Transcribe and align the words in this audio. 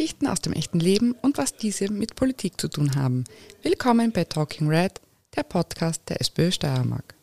Geschichten 0.00 0.28
aus 0.28 0.40
dem 0.40 0.54
echten 0.54 0.80
Leben 0.80 1.12
und 1.20 1.36
was 1.36 1.56
diese 1.56 1.92
mit 1.92 2.16
Politik 2.16 2.58
zu 2.58 2.68
tun 2.68 2.94
haben. 2.94 3.24
Willkommen 3.60 4.12
bei 4.12 4.24
Talking 4.24 4.66
Red, 4.66 4.98
der 5.36 5.42
Podcast 5.42 6.00
der 6.08 6.22
SPÖ 6.22 6.50
Steiermark. 6.50 7.14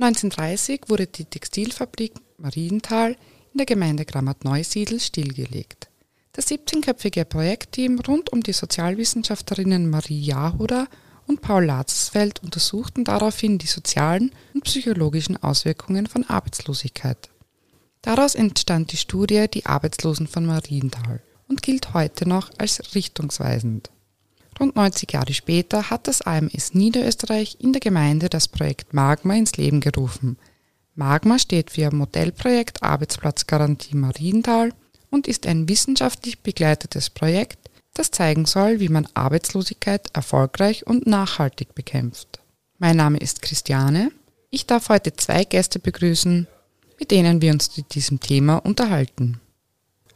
1930 0.00 0.80
wurde 0.88 1.06
die 1.06 1.26
Textilfabrik 1.26 2.14
Marienthal 2.36 3.12
in 3.52 3.58
der 3.58 3.66
Gemeinde 3.66 4.04
Grammat-Neusiedl 4.04 4.98
stillgelegt. 4.98 5.88
Das 6.32 6.48
17-köpfige 6.48 7.24
Projektteam 7.24 8.00
rund 8.00 8.32
um 8.32 8.42
die 8.42 8.54
Sozialwissenschaftlerinnen 8.54 9.88
Marie 9.88 10.20
Jahoda 10.20 10.88
und 11.28 11.42
Paul 11.42 11.66
Latzfeld 11.66 12.42
untersuchten 12.42 13.04
daraufhin 13.04 13.58
die 13.58 13.68
sozialen 13.68 14.32
und 14.52 14.64
psychologischen 14.64 15.40
Auswirkungen 15.40 16.08
von 16.08 16.28
Arbeitslosigkeit. 16.28 17.30
Daraus 18.02 18.34
entstand 18.34 18.90
die 18.90 18.96
Studie 18.96 19.46
Die 19.48 19.66
Arbeitslosen 19.66 20.26
von 20.26 20.44
Marienthal 20.44 21.22
und 21.50 21.62
gilt 21.62 21.92
heute 21.92 22.26
noch 22.26 22.50
als 22.56 22.94
richtungsweisend. 22.94 23.90
Rund 24.58 24.76
90 24.76 25.12
Jahre 25.12 25.34
später 25.34 25.90
hat 25.90 26.06
das 26.06 26.22
AMS 26.22 26.74
Niederösterreich 26.74 27.56
in 27.60 27.72
der 27.72 27.80
Gemeinde 27.80 28.28
das 28.28 28.46
Projekt 28.48 28.94
Magma 28.94 29.34
ins 29.34 29.56
Leben 29.56 29.80
gerufen. 29.80 30.38
Magma 30.94 31.38
steht 31.38 31.70
für 31.70 31.92
Modellprojekt 31.94 32.82
Arbeitsplatzgarantie 32.82 33.96
Marienthal 33.96 34.72
und 35.10 35.26
ist 35.26 35.46
ein 35.46 35.68
wissenschaftlich 35.68 36.40
begleitetes 36.40 37.10
Projekt, 37.10 37.58
das 37.94 38.10
zeigen 38.10 38.46
soll, 38.46 38.80
wie 38.80 38.88
man 38.88 39.08
Arbeitslosigkeit 39.14 40.08
erfolgreich 40.12 40.86
und 40.86 41.06
nachhaltig 41.06 41.74
bekämpft. 41.74 42.40
Mein 42.78 42.96
Name 42.96 43.18
ist 43.18 43.42
Christiane. 43.42 44.12
Ich 44.50 44.66
darf 44.66 44.88
heute 44.88 45.14
zwei 45.14 45.44
Gäste 45.44 45.78
begrüßen, 45.78 46.46
mit 46.98 47.10
denen 47.10 47.42
wir 47.42 47.52
uns 47.52 47.70
zu 47.70 47.82
diesem 47.82 48.20
Thema 48.20 48.56
unterhalten. 48.58 49.40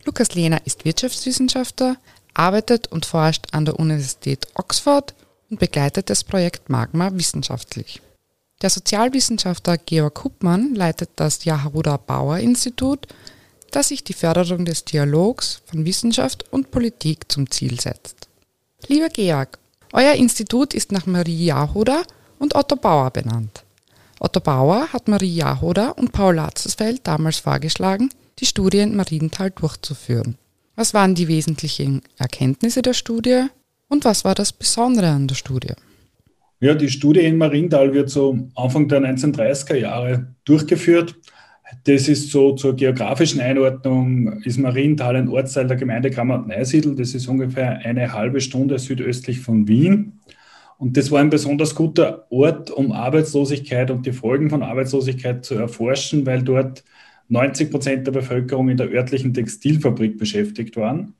Lukas 0.04 0.34
Lehner 0.34 0.60
ist 0.64 0.84
Wirtschaftswissenschaftler, 0.84 1.96
arbeitet 2.34 2.88
und 2.88 3.06
forscht 3.06 3.46
an 3.52 3.64
der 3.64 3.78
Universität 3.78 4.46
Oxford 4.54 5.14
und 5.50 5.60
begleitet 5.60 6.10
das 6.10 6.24
Projekt 6.24 6.68
Magma 6.68 7.10
wissenschaftlich. 7.12 8.02
Der 8.60 8.70
Sozialwissenschaftler 8.70 9.78
Georg 9.78 10.24
Huppmann 10.24 10.74
leitet 10.74 11.10
das 11.16 11.44
Jahoda 11.44 11.96
Bauer 11.96 12.38
Institut, 12.38 13.06
das 13.70 13.88
sich 13.88 14.04
die 14.04 14.12
Förderung 14.12 14.64
des 14.64 14.84
Dialogs 14.84 15.62
von 15.66 15.84
Wissenschaft 15.84 16.44
und 16.52 16.70
Politik 16.70 17.30
zum 17.30 17.50
Ziel 17.50 17.80
setzt. 17.80 18.28
Lieber 18.86 19.08
Georg, 19.08 19.58
euer 19.92 20.12
Institut 20.12 20.74
ist 20.74 20.92
nach 20.92 21.06
Marie 21.06 21.46
Jahoda 21.46 22.02
und 22.38 22.54
Otto 22.54 22.76
Bauer 22.76 23.10
benannt. 23.10 23.64
Otto 24.20 24.40
Bauer 24.40 24.92
hat 24.92 25.08
Marie 25.08 25.34
Jahoda 25.34 25.90
und 25.90 26.12
Paul 26.12 26.36
Latzesfeld 26.36 27.06
damals 27.06 27.38
vorgeschlagen, 27.38 28.10
die 28.40 28.46
Studie 28.46 28.78
in 28.78 28.96
Marienthal 28.96 29.50
durchzuführen. 29.50 30.36
Was 30.76 30.94
waren 30.94 31.14
die 31.14 31.28
wesentlichen 31.28 32.02
Erkenntnisse 32.18 32.82
der 32.82 32.94
Studie 32.94 33.44
und 33.88 34.04
was 34.04 34.24
war 34.24 34.34
das 34.34 34.52
Besondere 34.52 35.08
an 35.08 35.28
der 35.28 35.36
Studie? 35.36 35.74
Ja, 36.60 36.74
die 36.74 36.88
Studie 36.88 37.20
in 37.20 37.36
Marienthal 37.36 37.92
wird 37.92 38.10
so 38.10 38.38
Anfang 38.54 38.88
der 38.88 39.00
1930er 39.00 39.76
Jahre 39.76 40.34
durchgeführt. 40.44 41.14
Das 41.84 42.08
ist 42.08 42.30
so 42.30 42.52
zur 42.54 42.74
geografischen 42.76 43.40
Einordnung, 43.40 44.42
ist 44.42 44.58
Marienthal 44.58 45.16
ein 45.16 45.28
Ortsteil 45.28 45.66
der 45.66 45.76
Gemeinde 45.76 46.10
Grammat-Neusiedl. 46.10 46.94
Das 46.96 47.14
ist 47.14 47.26
ungefähr 47.26 47.78
eine 47.78 48.12
halbe 48.12 48.40
Stunde 48.40 48.78
südöstlich 48.78 49.40
von 49.40 49.68
Wien. 49.68 50.20
Und 50.78 50.96
das 50.96 51.10
war 51.10 51.20
ein 51.20 51.30
besonders 51.30 51.74
guter 51.74 52.26
Ort, 52.30 52.70
um 52.70 52.92
Arbeitslosigkeit 52.92 53.90
und 53.90 54.06
die 54.06 54.12
Folgen 54.12 54.50
von 54.50 54.62
Arbeitslosigkeit 54.62 55.44
zu 55.44 55.54
erforschen, 55.54 56.26
weil 56.26 56.42
dort 56.42 56.84
90 57.28 57.70
Prozent 57.70 58.06
der 58.06 58.12
Bevölkerung 58.12 58.68
in 58.68 58.76
der 58.76 58.90
örtlichen 58.90 59.34
Textilfabrik 59.34 60.18
beschäftigt 60.18 60.76
waren. 60.76 61.14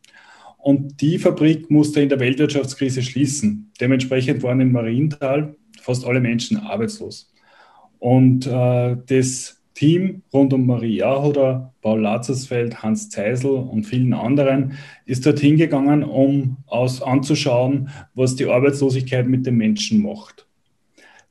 Und 0.58 1.00
die 1.02 1.18
Fabrik 1.18 1.70
musste 1.70 2.00
in 2.00 2.08
der 2.08 2.20
Weltwirtschaftskrise 2.20 3.02
schließen. 3.02 3.70
Dementsprechend 3.80 4.42
waren 4.42 4.60
in 4.60 4.72
Marienthal 4.72 5.56
fast 5.82 6.06
alle 6.06 6.20
Menschen 6.20 6.56
arbeitslos. 6.56 7.30
Und 7.98 8.46
äh, 8.46 8.96
das 9.06 9.60
Team 9.74 10.22
rund 10.32 10.52
um 10.52 10.66
Marie 10.66 10.96
Jahoder, 10.96 11.74
Paul 11.82 12.00
Lazarsfeld, 12.00 12.82
Hans 12.82 13.10
Zeisel 13.10 13.50
und 13.50 13.84
vielen 13.84 14.14
anderen 14.14 14.74
ist 15.04 15.26
dort 15.26 15.40
hingegangen, 15.40 16.04
um 16.04 16.58
aus, 16.66 17.02
anzuschauen, 17.02 17.90
was 18.14 18.36
die 18.36 18.46
Arbeitslosigkeit 18.46 19.26
mit 19.26 19.44
den 19.46 19.56
Menschen 19.56 20.00
macht. 20.00 20.43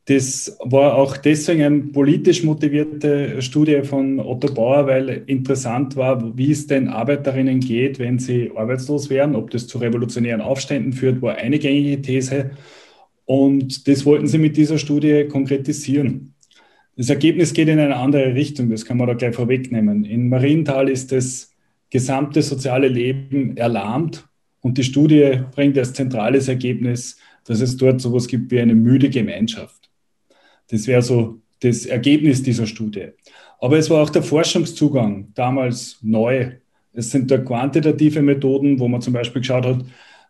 Das 0.06 0.58
war 0.60 0.96
auch 0.96 1.16
deswegen 1.16 1.64
eine 1.64 1.80
politisch 1.80 2.44
motivierte 2.44 3.42
Studie 3.42 3.84
von 3.84 4.20
Otto 4.20 4.54
Bauer, 4.54 4.86
weil 4.86 5.24
interessant 5.28 5.96
war, 5.96 6.38
wie 6.38 6.52
es 6.52 6.68
den 6.68 6.90
Arbeiterinnen 6.90 7.62
geht, 7.62 8.00
wenn 8.00 8.20
sie 8.20 8.52
arbeitslos 8.54 9.10
werden, 9.10 9.36
ob 9.36 9.50
das 9.52 9.68
zu 9.68 9.78
revolutionären 9.78 10.42
Aufständen 10.42 10.92
führt, 10.92 11.22
war 11.22 11.36
eine 11.36 11.58
gängige 11.58 12.02
These. 12.02 12.52
Und 13.24 13.88
das 13.88 14.06
wollten 14.06 14.28
sie 14.28 14.40
mit 14.40 14.58
dieser 14.58 14.78
Studie 14.78 15.26
konkretisieren. 15.30 16.34
Das 16.98 17.10
Ergebnis 17.10 17.54
geht 17.54 17.70
in 17.70 17.80
eine 17.80 17.96
andere 17.96 18.36
Richtung, 18.36 18.70
das 18.70 18.84
kann 18.84 18.98
man 18.98 19.08
da 19.08 19.14
gleich 19.14 19.36
vorwegnehmen. 19.36 20.04
In 20.04 20.28
Marienthal 20.28 20.90
ist 20.90 21.14
das 21.14 21.52
gesamte 21.90 22.42
soziale 22.42 22.90
Leben 22.90 23.56
erlahmt 23.56 24.28
und 24.60 24.78
die 24.78 24.84
Studie 24.84 25.40
bringt 25.56 25.78
als 25.78 25.94
zentrales 25.94 26.50
Ergebnis, 26.50 27.18
dass 27.46 27.62
es 27.62 27.78
dort 27.78 28.02
sowas 28.02 28.28
gibt 28.28 28.52
wie 28.52 28.60
eine 28.60 28.76
müde 28.76 29.10
Gemeinschaft. 29.10 29.83
Das 30.74 30.88
wäre 30.88 31.04
so 31.04 31.40
das 31.60 31.86
Ergebnis 31.86 32.42
dieser 32.42 32.66
Studie. 32.66 33.10
Aber 33.60 33.78
es 33.78 33.92
war 33.92 34.02
auch 34.02 34.10
der 34.10 34.24
Forschungszugang 34.24 35.28
damals 35.36 36.00
neu. 36.02 36.54
Es 36.94 37.12
sind 37.12 37.30
da 37.30 37.38
quantitative 37.38 38.24
Methoden, 38.24 38.80
wo 38.80 38.88
man 38.88 39.00
zum 39.00 39.14
Beispiel 39.14 39.44
geschaut 39.44 39.68
hat, 39.68 39.86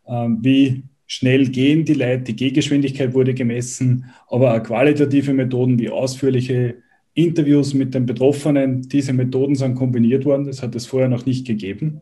ähm, 0.06 0.40
wie 0.42 0.84
schnell 1.08 1.48
gehen 1.48 1.86
die 1.86 1.94
Leute, 1.94 2.24
die 2.24 2.36
Gehgeschwindigkeit 2.36 3.14
wurde 3.14 3.34
gemessen, 3.34 4.06
aber 4.28 4.54
auch 4.54 4.64
qualitative 4.64 5.34
Methoden 5.34 5.80
wie 5.80 5.90
ausführliche 5.90 6.76
Interviews 7.14 7.74
mit 7.74 7.94
den 7.94 8.06
Betroffenen, 8.06 8.82
diese 8.82 9.14
Methoden 9.14 9.56
sind 9.56 9.76
kombiniert 9.76 10.26
worden, 10.26 10.46
das 10.46 10.62
hat 10.62 10.76
es 10.76 10.88
vorher 10.88 11.08
noch 11.08 11.26
nicht 11.26 11.48
gegeben. 11.48 12.02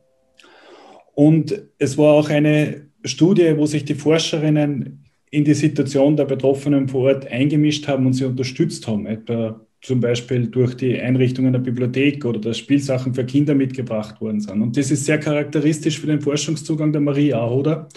Und 1.13 1.61
es 1.77 1.95
war 1.95 2.13
auch 2.13 2.29
eine 2.29 2.87
Studie, 3.03 3.53
wo 3.55 3.67
sich 3.67 3.85
die 3.85 3.95
Forscherinnen 3.95 5.05
in 5.31 5.43
die 5.43 5.53
Situation 5.53 6.15
der 6.15 6.25
Betroffenen 6.25 6.87
vor 6.87 7.07
Ort 7.07 7.27
eingemischt 7.27 7.87
haben 7.87 8.05
und 8.05 8.13
sie 8.13 8.25
unterstützt 8.25 8.87
haben, 8.87 9.05
etwa 9.07 9.59
zum 9.81 9.99
Beispiel 9.99 10.47
durch 10.47 10.75
die 10.75 10.99
Einrichtungen 10.99 11.53
der 11.53 11.59
Bibliothek 11.59 12.23
oder 12.25 12.39
dass 12.39 12.59
Spielsachen 12.59 13.15
für 13.15 13.25
Kinder 13.25 13.55
mitgebracht 13.55 14.21
worden 14.21 14.39
sind. 14.39 14.61
Und 14.61 14.77
das 14.77 14.91
ist 14.91 15.05
sehr 15.05 15.19
charakteristisch 15.19 15.99
für 15.99 16.07
den 16.07 16.21
Forschungszugang 16.21 16.91
der 16.91 17.01
Marie 17.01 17.33
Ahoda 17.33 17.87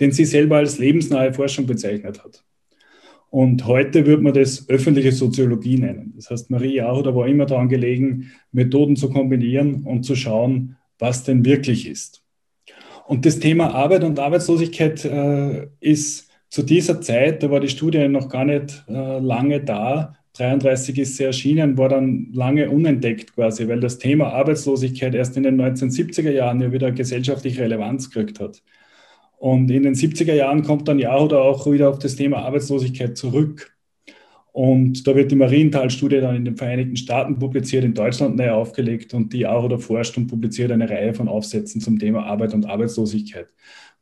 den 0.00 0.12
sie 0.12 0.24
selber 0.24 0.56
als 0.56 0.78
lebensnahe 0.78 1.32
Forschung 1.32 1.66
bezeichnet 1.66 2.22
hat. 2.22 2.44
Und 3.30 3.66
heute 3.66 4.06
würde 4.06 4.22
man 4.22 4.32
das 4.32 4.68
öffentliche 4.68 5.12
Soziologie 5.12 5.76
nennen. 5.76 6.14
Das 6.16 6.30
heißt, 6.30 6.50
Marie 6.50 6.76
Jahoda 6.76 7.14
war 7.14 7.26
immer 7.26 7.44
daran 7.44 7.68
gelegen, 7.68 8.32
Methoden 8.52 8.96
zu 8.96 9.10
kombinieren 9.10 9.82
und 9.84 10.04
zu 10.04 10.14
schauen, 10.16 10.76
was 10.98 11.24
denn 11.24 11.44
wirklich 11.44 11.86
ist. 11.86 12.22
Und 13.06 13.26
das 13.26 13.38
Thema 13.38 13.74
Arbeit 13.74 14.04
und 14.04 14.18
Arbeitslosigkeit 14.18 15.04
äh, 15.04 15.66
ist 15.80 16.27
zu 16.48 16.62
dieser 16.62 17.00
Zeit, 17.00 17.42
da 17.42 17.50
war 17.50 17.60
die 17.60 17.68
Studie 17.68 18.08
noch 18.08 18.28
gar 18.28 18.44
nicht 18.44 18.84
äh, 18.88 19.18
lange 19.18 19.60
da, 19.60 20.14
33 20.38 20.98
ist 20.98 21.16
sie 21.16 21.24
erschienen, 21.24 21.76
war 21.76 21.88
dann 21.88 22.28
lange 22.32 22.70
unentdeckt 22.70 23.34
quasi, 23.34 23.68
weil 23.68 23.80
das 23.80 23.98
Thema 23.98 24.32
Arbeitslosigkeit 24.32 25.14
erst 25.14 25.36
in 25.36 25.42
den 25.42 25.60
1970er 25.60 26.30
Jahren 26.30 26.60
ja 26.60 26.70
wieder 26.70 26.92
gesellschaftliche 26.92 27.62
Relevanz 27.62 28.10
gekriegt 28.10 28.38
hat. 28.38 28.62
Und 29.38 29.70
in 29.70 29.82
den 29.82 29.94
70er 29.94 30.34
Jahren 30.34 30.62
kommt 30.62 30.88
dann 30.88 30.98
Jahoda 30.98 31.38
auch 31.38 31.70
wieder 31.70 31.90
auf 31.90 31.98
das 31.98 32.16
Thema 32.16 32.38
Arbeitslosigkeit 32.38 33.16
zurück. 33.16 33.72
Und 34.52 35.06
da 35.06 35.14
wird 35.14 35.30
die 35.30 35.36
Marienthal-Studie 35.36 36.20
dann 36.20 36.34
in 36.34 36.44
den 36.44 36.56
Vereinigten 36.56 36.96
Staaten 36.96 37.38
publiziert, 37.38 37.84
in 37.84 37.94
Deutschland 37.94 38.36
neu 38.36 38.50
aufgelegt 38.50 39.14
und 39.14 39.32
die 39.32 39.40
Jahoda 39.40 39.78
forscht 39.78 40.16
und 40.16 40.26
publiziert 40.26 40.72
eine 40.72 40.88
Reihe 40.88 41.14
von 41.14 41.28
Aufsätzen 41.28 41.80
zum 41.80 41.98
Thema 41.98 42.24
Arbeit 42.26 42.54
und 42.54 42.66
Arbeitslosigkeit. 42.66 43.48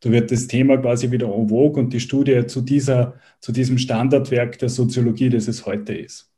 Da 0.00 0.10
wird 0.10 0.30
das 0.30 0.46
Thema 0.46 0.76
quasi 0.76 1.10
wieder 1.10 1.26
en 1.26 1.48
vogue 1.48 1.82
und 1.82 1.92
die 1.92 2.00
Studie 2.00 2.46
zu, 2.46 2.60
dieser, 2.60 3.14
zu 3.40 3.52
diesem 3.52 3.78
Standardwerk 3.78 4.58
der 4.58 4.68
Soziologie, 4.68 5.30
das 5.30 5.48
es 5.48 5.66
heute 5.66 5.94
ist. 5.94 6.30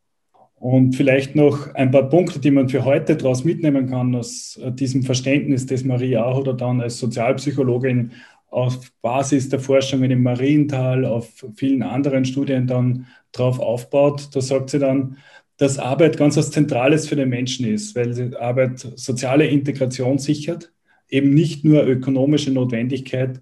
Und 0.54 0.96
vielleicht 0.96 1.36
noch 1.36 1.72
ein 1.74 1.90
paar 1.90 2.08
Punkte, 2.08 2.40
die 2.40 2.50
man 2.50 2.68
für 2.68 2.84
heute 2.84 3.16
daraus 3.16 3.44
mitnehmen 3.44 3.88
kann, 3.88 4.14
aus 4.14 4.60
diesem 4.74 5.04
Verständnis, 5.04 5.66
das 5.66 5.84
Marie 5.84 6.16
Ahoda 6.16 6.52
dann 6.52 6.80
als 6.80 6.98
Sozialpsychologin 6.98 8.12
auf 8.50 8.90
Basis 9.02 9.48
der 9.48 9.60
Forschungen 9.60 10.10
im 10.10 10.22
Mariental, 10.22 11.04
auf 11.04 11.44
vielen 11.54 11.82
anderen 11.82 12.24
Studien 12.24 12.66
dann 12.66 13.06
drauf 13.32 13.60
aufbaut. 13.60 14.30
Da 14.34 14.40
sagt 14.40 14.70
sie 14.70 14.78
dann, 14.78 15.18
dass 15.58 15.78
Arbeit 15.78 16.16
ganz 16.16 16.36
was 16.36 16.50
Zentrales 16.50 17.08
für 17.08 17.16
den 17.16 17.28
Menschen 17.28 17.66
ist, 17.66 17.94
weil 17.94 18.36
Arbeit 18.36 18.78
soziale 18.78 19.46
Integration 19.46 20.18
sichert, 20.18 20.72
eben 21.08 21.34
nicht 21.34 21.64
nur 21.64 21.86
ökonomische 21.86 22.50
Notwendigkeit 22.52 23.40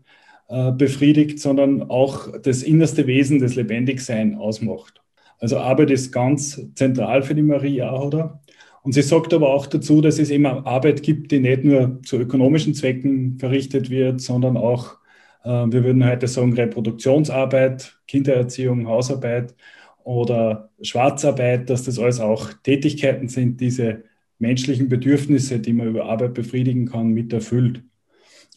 äh, 0.49 0.73
befriedigt, 0.73 1.41
sondern 1.41 1.83
auch 1.83 2.39
das 2.41 2.63
innerste 2.63 3.07
Wesen 3.07 3.39
des 3.39 3.57
Lebendigsein 3.57 4.37
ausmacht. 4.37 5.03
Also 5.39 5.59
Arbeit 5.59 5.91
ist 5.91 6.13
ganz 6.13 6.61
zentral 6.75 7.23
für 7.23 7.35
die 7.35 7.43
Marie 7.43 7.83
Ahoda. 7.83 8.41
Und 8.83 8.93
sie 8.93 9.03
sagt 9.03 9.35
aber 9.35 9.53
auch 9.53 9.67
dazu, 9.67 10.01
dass 10.01 10.21
es 10.21 10.31
immer 10.31 10.65
Arbeit 10.65 11.03
gibt, 11.03 11.33
die 11.33 11.41
nicht 11.41 11.65
nur 11.65 12.01
zu 12.05 12.19
ökonomischen 12.19 12.73
Zwecken 12.73 13.37
verrichtet 13.39 13.91
wird, 13.91 14.21
sondern 14.21 14.57
auch, 14.57 14.99
äh, 15.43 15.49
wir 15.49 15.83
würden 15.83 16.09
heute 16.09 16.29
sagen, 16.29 16.53
Reproduktionsarbeit, 16.53 17.99
Kindererziehung, 18.07 18.87
Hausarbeit 18.87 19.57
oder 20.05 20.71
Schwarzarbeit, 20.81 21.69
dass 21.69 21.83
das 21.83 21.99
alles 21.99 22.21
auch 22.21 22.53
Tätigkeiten 22.63 23.27
sind, 23.29 23.61
diese 23.61 24.05
menschlichen 24.39 24.89
Bedürfnisse, 24.89 25.59
die 25.59 25.73
man 25.73 25.89
über 25.89 26.07
Arbeit 26.07 26.35
befriedigen 26.35 26.87
kann, 26.87 27.09
mit 27.09 27.33
erfüllt. 27.33 27.83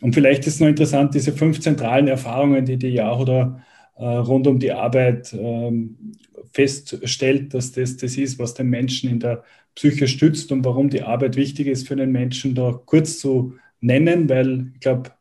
Und 0.02 0.14
vielleicht 0.14 0.48
ist 0.48 0.62
noch 0.62 0.68
interessant, 0.68 1.14
diese 1.14 1.34
fünf 1.34 1.60
zentralen 1.60 2.08
Erfahrungen, 2.08 2.66
die 2.66 2.78
die 2.78 2.90
Jahoda 2.90 3.64
äh, 3.96 4.06
rund 4.06 4.48
um 4.48 4.60
die 4.60 4.72
Arbeit 4.72 5.34
ähm, 5.34 6.14
feststellt, 6.54 7.54
dass 7.54 7.74
das 7.74 7.98
das 7.98 8.18
ist, 8.18 8.40
was 8.40 8.54
den 8.54 8.68
Menschen 8.68 9.10
in 9.10 9.20
der 9.20 9.44
Psyche 9.76 10.08
stützt 10.08 10.52
und 10.52 10.66
warum 10.66 10.90
die 10.90 11.04
Arbeit 11.04 11.36
wichtig 11.36 11.68
ist 11.68 11.88
für 11.88 11.96
den 11.96 12.12
Menschen, 12.12 12.56
da 12.56 12.80
kurz 12.86 13.20
zu 13.20 13.56
nennen, 13.82 14.30
weil 14.30 14.72
ich 14.74 14.80
glaube, 14.80 15.12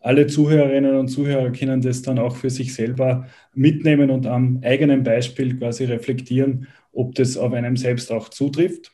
alle 0.00 0.26
Zuhörerinnen 0.26 0.96
und 0.96 1.08
Zuhörer 1.08 1.50
können 1.50 1.82
das 1.82 2.02
dann 2.02 2.18
auch 2.18 2.36
für 2.36 2.50
sich 2.50 2.72
selber 2.72 3.26
mitnehmen 3.54 4.10
und 4.10 4.26
am 4.26 4.60
eigenen 4.64 5.02
Beispiel 5.02 5.58
quasi 5.58 5.84
reflektieren, 5.84 6.68
ob 6.92 7.14
das 7.16 7.36
auf 7.36 7.52
einem 7.52 7.76
selbst 7.76 8.10
auch 8.10 8.30
zutrifft. 8.30 8.92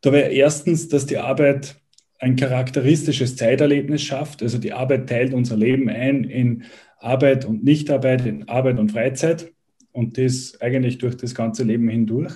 Da 0.00 0.12
wäre 0.12 0.30
erstens, 0.30 0.88
dass 0.88 1.06
die 1.06 1.18
Arbeit 1.18 1.76
ein 2.18 2.36
charakteristisches 2.36 3.36
Zeiterlebnis 3.36 4.02
schafft. 4.02 4.42
Also 4.42 4.58
die 4.58 4.72
Arbeit 4.72 5.08
teilt 5.08 5.34
unser 5.34 5.56
Leben 5.56 5.88
ein 5.88 6.24
in 6.24 6.64
Arbeit 6.98 7.44
und 7.44 7.64
Nichtarbeit, 7.64 8.24
in 8.26 8.48
Arbeit 8.48 8.78
und 8.78 8.92
Freizeit 8.92 9.52
und 9.92 10.18
das 10.18 10.60
eigentlich 10.60 10.98
durch 10.98 11.16
das 11.16 11.34
ganze 11.34 11.62
Leben 11.62 11.88
hindurch. 11.88 12.34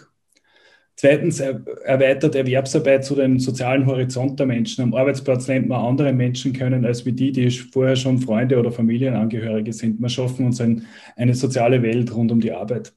Zweitens 0.97 1.41
erweitert 1.41 2.35
Erwerbsarbeit 2.35 3.07
zu 3.07 3.15
dem 3.15 3.39
sozialen 3.39 3.87
Horizont 3.87 4.39
der 4.39 4.47
Menschen. 4.47 4.83
Am 4.83 4.93
Arbeitsplatz 4.93 5.47
lernt 5.47 5.67
man 5.67 5.83
andere 5.83 6.12
Menschen 6.12 6.53
kennen 6.53 6.85
als 6.85 7.07
wie 7.07 7.12
die, 7.12 7.33
die 7.33 7.51
vorher 7.51 7.97
schon 7.97 8.19
Freunde 8.19 8.59
oder 8.59 8.71
Familienangehörige 8.71 9.73
sind. 9.73 9.99
Wir 9.99 10.11
schaffen 10.11 10.45
uns 10.45 10.61
ein, 10.61 10.85
eine 11.17 11.35
soziale 11.35 11.81
Welt 11.81 12.15
rund 12.15 12.31
um 12.31 12.41
die 12.41 12.53
Arbeit. 12.53 12.93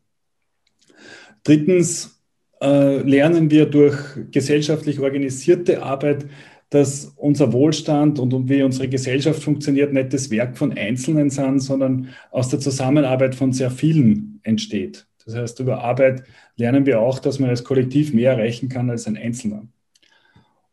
Drittens 1.46 2.22
lernen 2.68 3.52
wir 3.52 3.66
durch 3.66 3.98
gesellschaftlich 4.32 5.00
organisierte 5.00 5.84
Arbeit, 5.84 6.26
dass 6.70 7.14
unser 7.18 7.54
Wohlstand 7.54 8.18
und 8.18 8.50
wie 8.50 8.64
unsere 8.64 8.88
Gesellschaft 8.88 9.44
funktioniert, 9.44 9.94
nicht 9.94 10.12
das 10.12 10.32
Werk 10.32 10.58
von 10.58 10.76
Einzelnen 10.76 11.30
sind, 11.30 11.60
sondern 11.60 12.10
aus 12.32 12.50
der 12.50 12.60
Zusammenarbeit 12.60 13.36
von 13.36 13.54
sehr 13.54 13.70
vielen 13.70 14.40
entsteht. 14.44 15.06
Das 15.24 15.36
heißt, 15.36 15.60
über 15.60 15.84
Arbeit 15.84 16.24
lernen 16.58 16.86
wir 16.86 17.00
auch, 17.00 17.20
dass 17.20 17.40
man 17.40 17.50
als 17.50 17.64
Kollektiv 17.64 18.14
mehr 18.14 18.32
erreichen 18.32 18.70
kann 18.70 18.90
als 18.90 19.08
ein 19.08 19.18
Einzelner. 19.18 19.68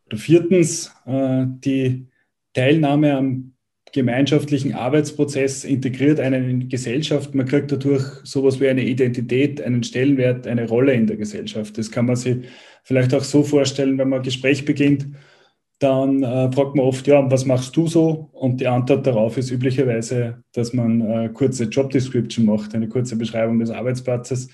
Oder 0.06 0.16
viertens, 0.16 0.92
äh, 1.06 1.44
die 1.46 2.06
Teilnahme 2.54 3.16
am 3.16 3.52
gemeinschaftlichen 3.92 4.75
Arbeitsprozess 4.75 5.64
integriert 5.64 6.20
einen 6.20 6.48
in 6.48 6.69
Gesellschaft. 6.69 7.34
Man 7.34 7.46
kriegt 7.46 7.72
dadurch 7.72 8.04
sowas 8.25 8.60
wie 8.60 8.69
eine 8.69 8.84
Identität, 8.84 9.60
einen 9.60 9.82
Stellenwert, 9.82 10.46
eine 10.46 10.69
Rolle 10.69 10.92
in 10.92 11.06
der 11.06 11.16
Gesellschaft. 11.16 11.76
Das 11.78 11.90
kann 11.90 12.06
man 12.06 12.16
sich 12.16 12.38
vielleicht 12.84 13.14
auch 13.14 13.25
so 13.25 13.42
vorstellen, 13.42 13.98
wenn 13.98 14.08
man 14.08 14.20
ein 14.20 14.25
Gespräch 14.25 14.64
beginnt, 14.64 15.06
dann 15.81 16.22
äh, 16.22 16.52
fragt 16.52 16.76
man 16.76 16.84
oft, 16.84 17.06
ja, 17.06 17.28
was 17.31 17.46
machst 17.46 17.75
du 17.75 17.87
so? 17.87 18.28
Und 18.32 18.60
die 18.60 18.66
Antwort 18.66 19.06
darauf 19.06 19.38
ist 19.38 19.50
üblicherweise, 19.50 20.42
dass 20.52 20.75
man 20.75 21.00
äh, 21.00 21.31
kurze 21.32 21.64
Job 21.64 21.90
Description 21.90 22.44
macht, 22.44 22.75
eine 22.75 22.88
kurze 22.88 23.16
Beschreibung 23.16 23.58
des 23.58 23.70
Arbeitsplatzes. 23.70 24.48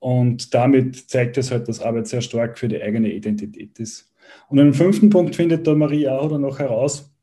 Und 0.00 0.52
damit 0.52 1.08
zeigt 1.08 1.38
es 1.38 1.52
halt, 1.52 1.68
dass 1.68 1.80
Arbeit 1.80 2.08
sehr 2.08 2.20
stark 2.20 2.58
für 2.58 2.66
die 2.66 2.82
eigene 2.82 3.12
Identität 3.12 3.78
ist. 3.78 4.12
Und 4.48 4.58
einen 4.58 4.74
fünften 4.74 5.10
Punkt 5.10 5.36
findet 5.36 5.66
da 5.66 5.74
Marie 5.74 6.08
auch 6.08 6.36
noch 6.38 6.58
heraus. 6.58 7.14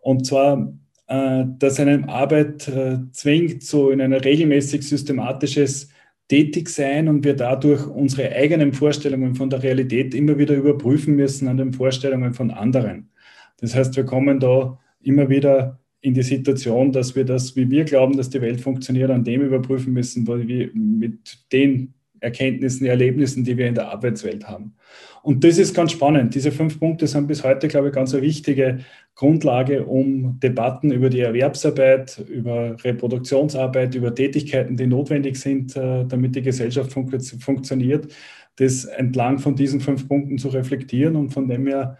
Und 0.00 0.26
zwar, 0.26 0.72
äh, 1.10 1.44
dass 1.58 1.80
einem 1.80 2.08
Arbeit 2.08 2.68
äh, 2.68 2.98
zwingt, 3.10 3.64
so 3.64 3.90
in 3.90 4.00
ein 4.00 4.12
regelmäßig 4.12 4.86
systematisches 4.86 5.90
Tätigsein 6.28 7.08
und 7.08 7.24
wir 7.24 7.34
dadurch 7.34 7.84
unsere 7.84 8.30
eigenen 8.30 8.72
Vorstellungen 8.72 9.34
von 9.34 9.50
der 9.50 9.60
Realität 9.60 10.14
immer 10.14 10.38
wieder 10.38 10.54
überprüfen 10.54 11.16
müssen 11.16 11.48
an 11.48 11.56
den 11.56 11.72
Vorstellungen 11.72 12.32
von 12.32 12.52
anderen. 12.52 13.10
Das 13.56 13.74
heißt, 13.74 13.96
wir 13.96 14.04
kommen 14.04 14.38
da 14.38 14.78
immer 15.02 15.28
wieder 15.28 15.80
in 16.00 16.14
die 16.14 16.22
Situation, 16.22 16.92
dass 16.92 17.16
wir 17.16 17.24
das, 17.24 17.56
wie 17.56 17.68
wir 17.68 17.82
glauben, 17.82 18.16
dass 18.16 18.30
die 18.30 18.40
Welt 18.40 18.60
funktioniert, 18.60 19.10
an 19.10 19.24
dem 19.24 19.42
überprüfen 19.42 19.92
müssen, 19.92 20.28
weil 20.28 20.46
wir 20.46 20.70
mit 20.74 21.38
den 21.50 21.92
Erkenntnissen, 22.20 22.86
Erlebnissen, 22.86 23.44
die 23.44 23.56
wir 23.56 23.66
in 23.66 23.74
der 23.74 23.88
Arbeitswelt 23.88 24.46
haben. 24.48 24.74
Und 25.22 25.44
das 25.44 25.58
ist 25.58 25.74
ganz 25.74 25.92
spannend. 25.92 26.34
Diese 26.34 26.52
fünf 26.52 26.78
Punkte 26.78 27.06
sind 27.06 27.26
bis 27.26 27.44
heute, 27.44 27.68
glaube 27.68 27.88
ich, 27.88 27.94
ganz 27.94 28.14
eine 28.14 28.22
wichtige 28.22 28.80
Grundlage, 29.14 29.84
um 29.84 30.40
Debatten 30.40 30.92
über 30.92 31.10
die 31.10 31.20
Erwerbsarbeit, 31.20 32.18
über 32.28 32.76
Reproduktionsarbeit, 32.82 33.94
über 33.94 34.14
Tätigkeiten, 34.14 34.76
die 34.76 34.86
notwendig 34.86 35.36
sind, 35.36 35.76
äh, 35.76 36.04
damit 36.06 36.36
die 36.36 36.42
Gesellschaft 36.42 36.92
fun 36.92 37.10
funktioniert, 37.40 38.12
das 38.56 38.84
entlang 38.84 39.38
von 39.38 39.56
diesen 39.56 39.80
fünf 39.80 40.08
Punkten 40.08 40.38
zu 40.38 40.48
reflektieren. 40.48 41.16
Und 41.16 41.30
von 41.30 41.48
dem 41.48 41.66
her 41.66 41.98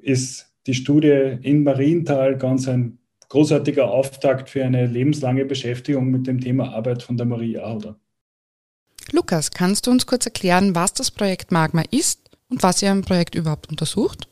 ist 0.00 0.52
die 0.66 0.74
Studie 0.74 1.38
in 1.42 1.62
Marienthal 1.62 2.36
ganz 2.36 2.68
ein 2.68 2.98
großartiger 3.28 3.90
Auftakt 3.90 4.50
für 4.50 4.64
eine 4.64 4.86
lebenslange 4.86 5.44
Beschäftigung 5.44 6.10
mit 6.10 6.26
dem 6.26 6.40
Thema 6.40 6.74
Arbeit 6.74 7.02
von 7.02 7.16
der 7.16 7.26
Marie 7.26 7.58
Ahoder. 7.58 7.98
Lukas, 9.10 9.50
kannst 9.50 9.86
du 9.86 9.90
uns 9.90 10.06
kurz 10.06 10.26
erklären, 10.26 10.74
was 10.74 10.94
das 10.94 11.10
Projekt 11.10 11.50
Magma 11.50 11.82
ist 11.90 12.30
und 12.48 12.62
was 12.62 12.82
ihr 12.82 12.90
am 12.90 13.02
Projekt 13.02 13.34
überhaupt 13.34 13.68
untersucht? 13.68 14.28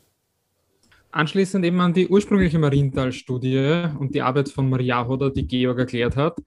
Anschließend 1.11 1.65
eben 1.65 1.81
an 1.81 1.93
die 1.93 2.07
ursprüngliche 2.07 2.57
Marienthal-Studie 2.57 3.89
und 3.99 4.15
die 4.15 4.21
Arbeit 4.21 4.49
von 4.49 4.69
Maria 4.69 5.05
Hoder, 5.05 5.29
die 5.29 5.45
Georg 5.45 5.79
erklärt 5.79 6.15
hat, 6.15 6.37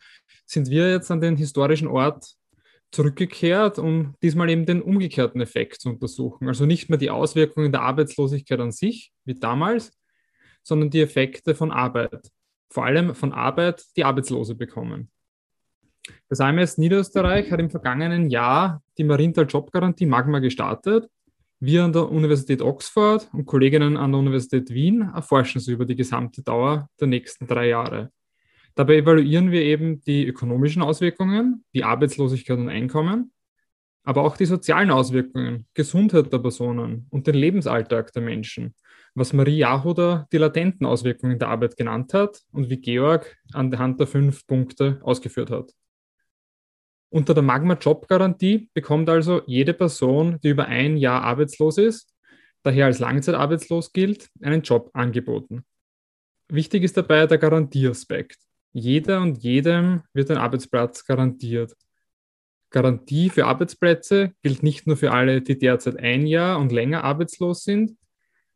sind 0.47 0.71
wir 0.71 0.91
jetzt 0.91 1.11
an 1.11 1.21
den 1.21 1.37
historischen 1.37 1.87
Ort 1.87 2.35
zurückgekehrt, 2.91 3.79
um 3.79 4.15
diesmal 4.23 4.49
eben 4.49 4.65
den 4.65 4.81
umgekehrten 4.81 5.41
Effekt 5.41 5.81
zu 5.81 5.91
untersuchen. 5.91 6.49
Also 6.49 6.65
nicht 6.65 6.88
mehr 6.88 6.99
die 6.99 7.11
Auswirkungen 7.11 7.73
der 7.73 7.82
Arbeitslosigkeit 7.82 8.61
an 8.61 8.73
sich, 8.73 9.12
wie 9.25 9.35
damals, 9.35 9.93
sondern 10.62 10.91
die 10.91 11.03
Effekte 11.03 11.55
von 11.55 11.70
Arbeit. 11.70 12.31
Vor 12.70 12.87
allem 12.87 13.15
von 13.15 13.32
Arbeit, 13.32 13.85
die 13.97 14.05
Arbeitslose 14.05 14.55
bekommen. 14.55 15.11
Das 16.29 16.41
AMS 16.41 16.79
Niederösterreich 16.79 17.51
hat 17.51 17.61
im 17.61 17.71
vergangenen 17.71 18.29
Jahr 18.29 18.83
die 18.99 19.05
Marienthal 19.05 19.47
Jobgarantie 19.47 20.06
Magma 20.06 20.39
gestartet. 20.39 21.09
Wir 21.61 21.84
an 21.84 21.93
der 21.93 22.11
Universität 22.11 22.61
Oxford 22.61 23.29
und 23.32 23.46
Kolleginnen 23.46 23.96
an 23.96 24.13
der 24.13 24.19
Universität 24.19 24.70
Wien 24.70 25.11
erforschen 25.15 25.61
sie 25.61 25.73
über 25.73 25.87
die 25.87 25.96
gesamte 25.96 26.43
Dauer 26.43 26.89
der 27.01 27.06
nächsten 27.06 27.46
drei 27.46 27.69
Jahre. 27.69 28.11
Dabei 28.75 28.96
evaluieren 28.96 29.51
wir 29.51 29.63
eben 29.63 30.01
die 30.01 30.27
ökonomischen 30.27 30.82
Auswirkungen, 30.82 31.65
die 31.73 31.84
Arbeitslosigkeit 31.84 32.58
und 32.58 32.69
Einkommen, 32.69 33.32
aber 34.03 34.23
auch 34.23 34.37
die 34.37 34.44
sozialen 34.44 34.91
Auswirkungen, 34.91 35.67
Gesundheit 35.75 36.32
der 36.32 36.39
Personen 36.39 37.06
und 37.11 37.27
den 37.27 37.37
Lebensalltag 37.37 38.13
der 38.13 38.23
Menschen, 38.23 38.75
was 39.15 39.32
Marie 39.32 39.58
Jahoda 39.58 40.27
die 40.32 40.39
latenten 40.39 40.87
Auswirkungen 40.87 41.39
der 41.39 41.49
Arbeit 41.49 41.77
genannt 41.77 42.13
hat 42.13 42.43
und 42.53 42.69
wie 42.69 42.81
Georg 42.81 43.37
anhand 43.53 44.01
der 44.01 44.06
fünf 44.06 44.46
Punkte 44.46 45.01
ausgeführt 45.03 45.51
hat. 45.51 45.73
Unter 47.15 47.33
der 47.33 47.44
Magma 47.44 47.75
Job 47.75 48.09
Garantie 48.09 48.71
bekommt 48.75 49.09
also 49.09 49.43
jede 49.47 49.73
Person, 49.73 50.41
die 50.43 50.49
über 50.49 50.67
ein 50.67 50.97
Jahr 50.97 51.23
arbeitslos 51.23 51.79
ist, 51.79 52.13
daher 52.65 52.87
als 52.87 52.99
langzeitarbeitslos 52.99 53.93
gilt, 53.93 54.31
einen 54.43 54.63
Job 54.63 54.91
angeboten. 54.94 55.65
Wichtig 56.49 56.83
ist 56.83 56.97
dabei 56.97 57.29
der 57.29 57.39
Garantieaspekt. 57.39 58.39
Jeder 58.73 59.23
und 59.23 59.44
jedem 59.44 60.03
wird 60.13 60.29
ein 60.33 60.39
Arbeitsplatz 60.39 61.05
garantiert. 61.05 61.77
Garantie 62.71 63.31
für 63.31 63.47
Arbeitsplätze 63.47 64.33
gilt 64.43 64.65
nicht 64.65 64.89
nur 64.89 64.97
für 64.97 65.13
alle, 65.13 65.41
die 65.41 65.56
derzeit 65.56 65.97
ein 65.97 66.27
Jahr 66.27 66.59
und 66.59 66.73
länger 66.73 67.05
arbeitslos 67.05 67.63
sind, 67.63 67.97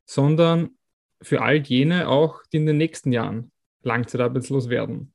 sondern 0.04 0.70
für 1.22 1.42
all 1.42 1.58
jene 1.58 2.08
auch, 2.08 2.42
die 2.52 2.56
in 2.56 2.66
den 2.66 2.78
nächsten 2.78 3.12
Jahren 3.12 3.52
langzeitarbeitslos 3.84 4.68
werden. 4.68 5.14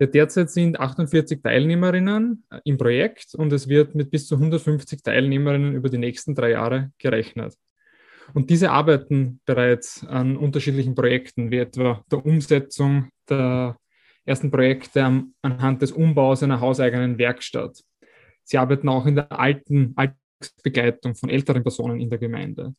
Derzeit 0.00 0.50
sind 0.50 0.78
48 0.78 1.42
Teilnehmerinnen 1.42 2.44
äh, 2.50 2.60
im 2.64 2.78
Projekt 2.78 3.34
und 3.34 3.52
es 3.52 3.68
wird 3.68 3.94
mit 3.94 4.10
bis 4.10 4.28
zu 4.28 4.36
150 4.36 5.02
Teilnehmerinnen 5.02 5.74
über 5.74 5.88
die 5.88 5.98
nächsten 5.98 6.34
drei 6.34 6.50
Jahre 6.50 6.92
gerechnet. 6.98 7.54
Und 8.34 8.50
diese 8.50 8.70
arbeiten 8.70 9.40
bereits 9.44 10.06
an 10.06 10.36
unterschiedlichen 10.36 10.94
Projekten, 10.94 11.50
wie 11.50 11.58
etwa 11.58 12.04
der 12.10 12.24
Umsetzung 12.24 13.10
der 13.28 13.76
ersten 14.24 14.50
Projekte 14.50 15.24
anhand 15.42 15.82
des 15.82 15.92
Umbaus 15.92 16.42
einer 16.42 16.60
hauseigenen 16.60 17.18
Werkstatt. 17.18 17.82
Sie 18.44 18.58
arbeiten 18.58 18.88
auch 18.88 19.06
in 19.06 19.16
der 19.16 19.32
alten 19.32 19.94
Alltagsbegleitung 19.96 21.14
von 21.14 21.30
älteren 21.30 21.62
Personen 21.62 22.00
in 22.00 22.10
der 22.10 22.18
Gemeinde, 22.18 22.74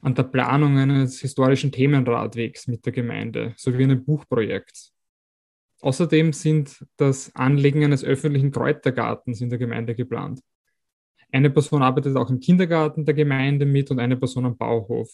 an 0.00 0.14
der 0.14 0.24
Planung 0.24 0.78
eines 0.78 1.20
historischen 1.20 1.70
Themenradwegs 1.70 2.66
mit 2.66 2.84
der 2.86 2.92
Gemeinde 2.92 3.52
sowie 3.56 3.84
einem 3.84 4.04
Buchprojekt 4.04 4.93
Außerdem 5.84 6.32
sind 6.32 6.82
das 6.96 7.30
Anlegen 7.34 7.84
eines 7.84 8.02
öffentlichen 8.02 8.50
Kräutergartens 8.50 9.42
in 9.42 9.50
der 9.50 9.58
Gemeinde 9.58 9.94
geplant. 9.94 10.40
Eine 11.30 11.50
Person 11.50 11.82
arbeitet 11.82 12.16
auch 12.16 12.30
im 12.30 12.40
Kindergarten 12.40 13.04
der 13.04 13.12
Gemeinde 13.12 13.66
mit 13.66 13.90
und 13.90 14.00
eine 14.00 14.16
Person 14.16 14.46
am 14.46 14.56
Bauhof. 14.56 15.10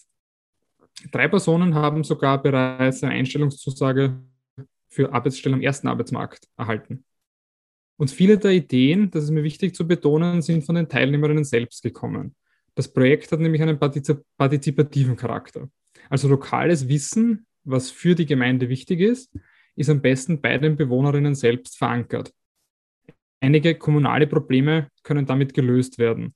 Drei 1.11 1.27
Personen 1.27 1.75
haben 1.75 2.05
sogar 2.05 2.41
bereits 2.41 3.03
eine 3.03 3.11
Einstellungszusage 3.11 4.17
für 4.87 5.11
Arbeitsstellen 5.11 5.55
am 5.55 5.61
ersten 5.61 5.89
Arbeitsmarkt 5.89 6.47
erhalten. 6.55 7.03
Und 7.97 8.09
viele 8.09 8.37
der 8.37 8.51
Ideen, 8.51 9.11
das 9.11 9.25
ist 9.25 9.31
mir 9.31 9.43
wichtig 9.43 9.75
zu 9.75 9.85
betonen, 9.85 10.41
sind 10.41 10.63
von 10.63 10.75
den 10.75 10.87
Teilnehmerinnen 10.87 11.43
selbst 11.43 11.83
gekommen. 11.83 12.33
Das 12.75 12.87
Projekt 12.87 13.29
hat 13.33 13.41
nämlich 13.41 13.61
einen 13.61 13.77
partizipativen 13.77 15.17
Charakter. 15.17 15.69
Also 16.09 16.29
lokales 16.29 16.87
Wissen, 16.87 17.45
was 17.65 17.91
für 17.91 18.15
die 18.15 18.25
Gemeinde 18.25 18.69
wichtig 18.69 19.01
ist, 19.01 19.35
ist 19.75 19.89
am 19.89 20.01
besten 20.01 20.41
bei 20.41 20.57
den 20.57 20.75
Bewohnerinnen 20.75 21.35
selbst 21.35 21.77
verankert. 21.77 22.33
Einige 23.39 23.75
kommunale 23.75 24.27
Probleme 24.27 24.89
können 25.03 25.25
damit 25.25 25.53
gelöst 25.53 25.97
werden. 25.97 26.35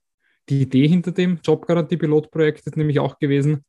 Die 0.49 0.61
Idee 0.61 0.87
hinter 0.87 1.11
dem 1.11 1.39
Jobgarantie-Pilotprojekt 1.43 2.65
ist 2.65 2.77
nämlich 2.77 2.99
auch 2.99 3.19
gewesen, 3.19 3.63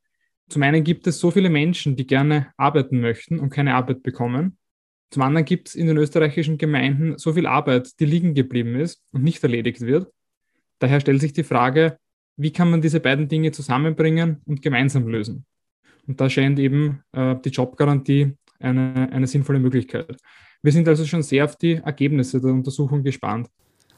zum 0.49 0.63
einen 0.63 0.85
gibt 0.85 1.07
es 1.07 1.19
so 1.19 1.31
viele 1.31 1.51
Menschen, 1.51 1.97
die 1.97 2.07
gerne 2.07 2.53
arbeiten 2.57 3.01
möchten 3.01 3.41
und 3.41 3.51
keine 3.51 3.75
Arbeit 3.75 4.03
bekommen. 4.03 4.59
Zum 5.11 5.23
anderen 5.23 5.45
gibt 5.45 5.69
es 5.69 5.75
in 5.75 5.87
den 5.87 5.97
österreichischen 5.97 6.59
Gemeinden 6.59 7.19
so 7.19 7.33
viel 7.33 7.47
Arbeit, 7.47 7.99
die 8.01 8.05
liegen 8.05 8.35
geblieben 8.35 8.77
ist 8.77 9.03
und 9.13 9.25
nicht 9.25 9.43
erledigt 9.43 9.81
wird. 9.81 10.13
Daher 10.79 11.01
stellt 11.01 11.21
sich 11.21 11.33
die 11.33 11.43
Frage, 11.43 11.99
wie 12.37 12.53
kann 12.53 12.71
man 12.71 12.81
diese 12.81 13.01
beiden 13.01 13.29
Dinge 13.29 13.51
zusammenbringen 13.51 14.43
und 14.45 14.63
gemeinsam 14.63 15.09
lösen? 15.09 15.47
Und 16.07 16.21
da 16.21 16.29
scheint 16.29 16.59
eben 16.59 17.03
äh, 17.13 17.35
die 17.45 17.49
Jobgarantie 17.49 18.37
eine, 18.59 19.11
eine 19.13 19.27
sinnvolle 19.27 19.59
Möglichkeit. 19.59 20.17
Wir 20.63 20.73
sind 20.73 20.89
also 20.89 21.05
schon 21.05 21.23
sehr 21.23 21.45
auf 21.45 21.57
die 21.57 21.75
Ergebnisse 21.75 22.41
der 22.41 22.53
Untersuchung 22.53 23.03
gespannt. 23.03 23.49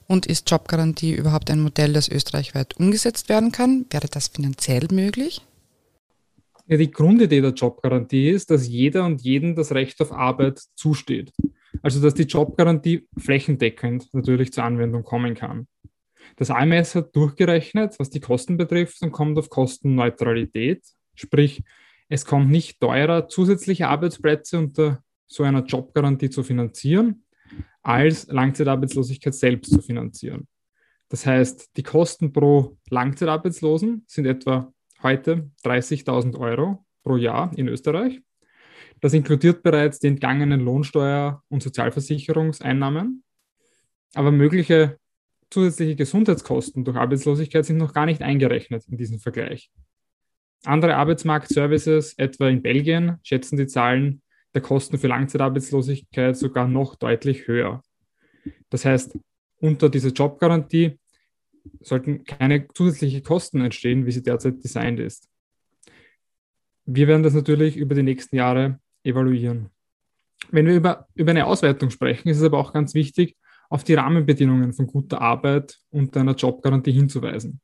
Und 0.06 0.26
ist 0.26 0.50
Jobgarantie 0.50 1.14
überhaupt 1.14 1.50
ein 1.50 1.60
Modell, 1.60 1.92
das 1.92 2.08
österreichweit 2.08 2.76
umgesetzt 2.78 3.28
werden 3.28 3.52
kann? 3.52 3.86
Wäre 3.90 4.08
das 4.08 4.28
finanziell 4.28 4.88
möglich? 4.90 5.42
Ja, 6.66 6.76
die 6.76 6.90
Grundidee 6.90 7.40
der 7.40 7.52
Jobgarantie 7.52 8.28
ist, 8.28 8.50
dass 8.50 8.68
jeder 8.68 9.04
und 9.06 9.22
jeden 9.22 9.54
das 9.54 9.72
Recht 9.72 10.00
auf 10.00 10.12
Arbeit 10.12 10.60
zusteht. 10.74 11.32
Also 11.82 12.00
dass 12.00 12.14
die 12.14 12.24
Jobgarantie 12.24 13.06
flächendeckend 13.16 14.12
natürlich 14.12 14.52
zur 14.52 14.64
Anwendung 14.64 15.02
kommen 15.02 15.34
kann. 15.34 15.66
Das 16.36 16.50
AMS 16.50 16.94
hat 16.94 17.16
durchgerechnet, 17.16 17.98
was 17.98 18.10
die 18.10 18.20
Kosten 18.20 18.56
betrifft 18.56 19.00
und 19.02 19.12
kommt 19.12 19.38
auf 19.38 19.48
Kostenneutralität. 19.48 20.82
Sprich, 21.14 21.62
es 22.08 22.24
kommt 22.24 22.50
nicht 22.50 22.80
teurer, 22.80 23.28
zusätzliche 23.28 23.88
Arbeitsplätze 23.88 24.58
unter 24.58 25.02
so 25.26 25.42
einer 25.42 25.64
Jobgarantie 25.64 26.30
zu 26.30 26.42
finanzieren, 26.42 27.24
als 27.82 28.26
Langzeitarbeitslosigkeit 28.28 29.34
selbst 29.34 29.72
zu 29.72 29.82
finanzieren. 29.82 30.48
Das 31.08 31.26
heißt, 31.26 31.76
die 31.76 31.82
Kosten 31.82 32.32
pro 32.32 32.76
Langzeitarbeitslosen 32.90 34.04
sind 34.06 34.26
etwa 34.26 34.72
heute 35.02 35.50
30.000 35.64 36.38
Euro 36.38 36.84
pro 37.02 37.16
Jahr 37.16 37.50
in 37.56 37.68
Österreich. 37.68 38.20
Das 39.00 39.14
inkludiert 39.14 39.62
bereits 39.62 40.00
die 40.00 40.08
entgangenen 40.08 40.60
Lohnsteuer- 40.60 41.42
und 41.48 41.62
Sozialversicherungseinnahmen. 41.62 43.22
Aber 44.14 44.32
mögliche 44.32 44.98
zusätzliche 45.50 45.96
Gesundheitskosten 45.96 46.84
durch 46.84 46.96
Arbeitslosigkeit 46.96 47.64
sind 47.64 47.78
noch 47.78 47.94
gar 47.94 48.06
nicht 48.06 48.22
eingerechnet 48.22 48.84
in 48.88 48.96
diesem 48.96 49.18
Vergleich. 49.18 49.70
Andere 50.64 50.96
Arbeitsmarktservices, 50.96 52.14
etwa 52.18 52.48
in 52.48 52.62
Belgien, 52.62 53.18
schätzen 53.22 53.56
die 53.56 53.66
Zahlen 53.66 54.22
der 54.54 54.62
Kosten 54.62 54.98
für 54.98 55.08
Langzeitarbeitslosigkeit 55.08 56.36
sogar 56.36 56.66
noch 56.66 56.96
deutlich 56.96 57.46
höher. 57.46 57.82
Das 58.70 58.84
heißt, 58.84 59.18
unter 59.60 59.88
dieser 59.88 60.10
Jobgarantie 60.10 60.98
sollten 61.80 62.24
keine 62.24 62.66
zusätzlichen 62.68 63.22
Kosten 63.22 63.60
entstehen, 63.60 64.06
wie 64.06 64.12
sie 64.12 64.22
derzeit 64.22 64.62
designt 64.62 65.00
ist. 65.00 65.28
Wir 66.86 67.06
werden 67.06 67.22
das 67.22 67.34
natürlich 67.34 67.76
über 67.76 67.94
die 67.94 68.02
nächsten 68.02 68.36
Jahre 68.36 68.80
evaluieren. 69.04 69.70
Wenn 70.50 70.66
wir 70.66 70.74
über, 70.74 71.06
über 71.14 71.30
eine 71.30 71.46
Ausweitung 71.46 71.90
sprechen, 71.90 72.28
ist 72.28 72.38
es 72.38 72.44
aber 72.44 72.58
auch 72.58 72.72
ganz 72.72 72.94
wichtig, 72.94 73.36
auf 73.68 73.84
die 73.84 73.94
Rahmenbedingungen 73.94 74.72
von 74.72 74.86
guter 74.86 75.20
Arbeit 75.20 75.78
und 75.90 76.16
einer 76.16 76.34
Jobgarantie 76.34 76.92
hinzuweisen. 76.92 77.60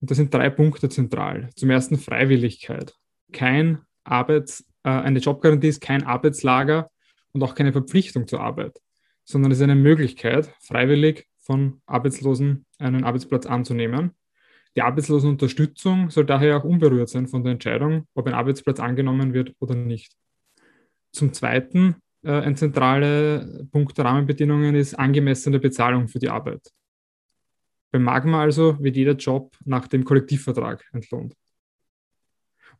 Und 0.00 0.10
da 0.10 0.14
sind 0.14 0.32
drei 0.32 0.50
Punkte 0.50 0.88
zentral. 0.88 1.50
Zum 1.56 1.70
ersten 1.70 1.98
Freiwilligkeit. 1.98 2.94
Kein 3.32 3.80
Arbeits, 4.04 4.64
äh, 4.84 4.90
eine 4.90 5.18
Jobgarantie 5.18 5.68
ist 5.68 5.80
kein 5.80 6.04
Arbeitslager 6.04 6.90
und 7.32 7.42
auch 7.42 7.54
keine 7.54 7.72
Verpflichtung 7.72 8.26
zur 8.26 8.40
Arbeit, 8.40 8.78
sondern 9.24 9.52
es 9.52 9.58
ist 9.58 9.64
eine 9.64 9.74
Möglichkeit, 9.74 10.54
freiwillig 10.60 11.26
von 11.38 11.80
Arbeitslosen 11.86 12.66
einen 12.78 13.04
Arbeitsplatz 13.04 13.46
anzunehmen. 13.46 14.12
Die 14.76 14.82
Arbeitslosenunterstützung 14.82 16.10
soll 16.10 16.26
daher 16.26 16.58
auch 16.58 16.64
unberührt 16.64 17.08
sein 17.08 17.26
von 17.26 17.42
der 17.42 17.52
Entscheidung, 17.52 18.06
ob 18.14 18.26
ein 18.26 18.34
Arbeitsplatz 18.34 18.80
angenommen 18.80 19.34
wird 19.34 19.54
oder 19.58 19.74
nicht. 19.74 20.12
Zum 21.10 21.32
Zweiten, 21.32 21.96
äh, 22.22 22.30
ein 22.30 22.56
zentraler 22.56 23.64
Punkt 23.72 23.96
der 23.98 24.04
Rahmenbedingungen 24.04 24.74
ist 24.74 24.94
angemessene 24.94 25.58
Bezahlung 25.58 26.08
für 26.08 26.18
die 26.18 26.28
Arbeit. 26.28 26.70
Beim 27.90 28.02
Magma 28.02 28.42
also 28.42 28.78
wird 28.82 28.96
jeder 28.96 29.14
Job 29.14 29.56
nach 29.64 29.88
dem 29.88 30.04
Kollektivvertrag 30.04 30.84
entlohnt. 30.92 31.34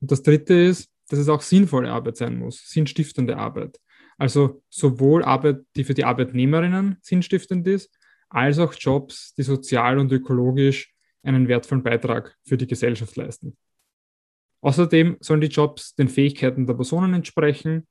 Und 0.01 0.11
das 0.11 0.23
Dritte 0.23 0.55
ist, 0.55 0.91
dass 1.09 1.19
es 1.19 1.29
auch 1.29 1.41
sinnvolle 1.41 1.91
Arbeit 1.91 2.17
sein 2.17 2.39
muss, 2.39 2.69
sinnstiftende 2.69 3.37
Arbeit. 3.37 3.79
Also 4.19 4.63
sowohl 4.69 5.25
Arbeit, 5.25 5.61
die 5.77 5.85
für 5.85 5.95
die 5.95 6.05
Arbeitnehmerinnen 6.05 6.99
sinnstiftend 7.01 7.67
ist, 7.67 7.97
als 8.29 8.59
auch 8.59 8.75
Jobs, 8.75 9.35
die 9.35 9.43
sozial 9.43 9.99
und 9.99 10.13
ökologisch 10.13 10.93
einen 11.23 11.49
wertvollen 11.49 11.83
Beitrag 11.83 12.37
für 12.45 12.57
die 12.57 12.67
Gesellschaft 12.67 13.17
leisten. 13.17 13.57
Außerdem 14.61 15.17
sollen 15.21 15.41
die 15.41 15.47
Jobs 15.47 15.95
den 15.95 16.09
Fähigkeiten 16.09 16.67
der 16.67 16.75
Personen 16.75 17.15
entsprechen 17.15 17.87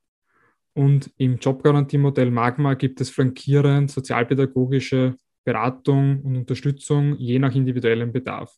und 0.73 1.11
im 1.17 1.37
Jobgarantiemodell 1.37 2.29
Magma 2.29 2.75
gibt 2.75 3.01
es 3.01 3.09
flankierend 3.09 3.89
sozialpädagogische 3.89 5.15
Beratung 5.47 6.21
und 6.23 6.35
Unterstützung 6.35 7.15
je 7.17 7.39
nach 7.39 7.55
individuellem 7.55 8.11
Bedarf. 8.11 8.53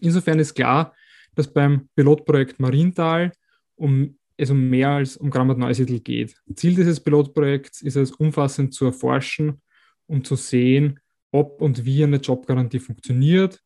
Insofern 0.00 0.40
ist 0.40 0.54
klar, 0.54 0.92
dass 1.36 1.52
beim 1.52 1.88
Pilotprojekt 1.94 2.58
Marienthal 2.58 3.32
um, 3.76 4.18
es 4.36 4.50
um 4.50 4.68
mehr 4.68 4.90
als 4.90 5.16
um 5.16 5.30
Grammat 5.30 5.58
Neusiedl 5.58 6.00
geht. 6.00 6.34
Ziel 6.54 6.74
dieses 6.74 6.98
Pilotprojekts 7.00 7.82
ist 7.82 7.96
es, 7.96 8.10
umfassend 8.10 8.74
zu 8.74 8.86
erforschen 8.86 9.60
um 10.10 10.24
zu 10.24 10.34
sehen, 10.34 10.98
ob 11.30 11.62
und 11.62 11.84
wie 11.84 12.02
eine 12.02 12.16
Jobgarantie 12.16 12.80
funktioniert 12.80 13.62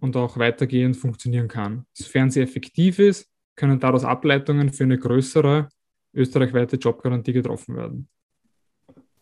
und 0.00 0.16
auch 0.16 0.36
weitergehend 0.36 0.96
funktionieren 0.96 1.48
kann. 1.48 1.86
Sofern 1.94 2.30
sie 2.30 2.42
effektiv 2.42 2.98
ist, 2.98 3.26
können 3.56 3.80
daraus 3.80 4.04
Ableitungen 4.04 4.70
für 4.70 4.84
eine 4.84 4.98
größere 4.98 5.68
österreichweite 6.12 6.76
Jobgarantie 6.76 7.32
getroffen 7.32 7.76
werden. 7.76 8.08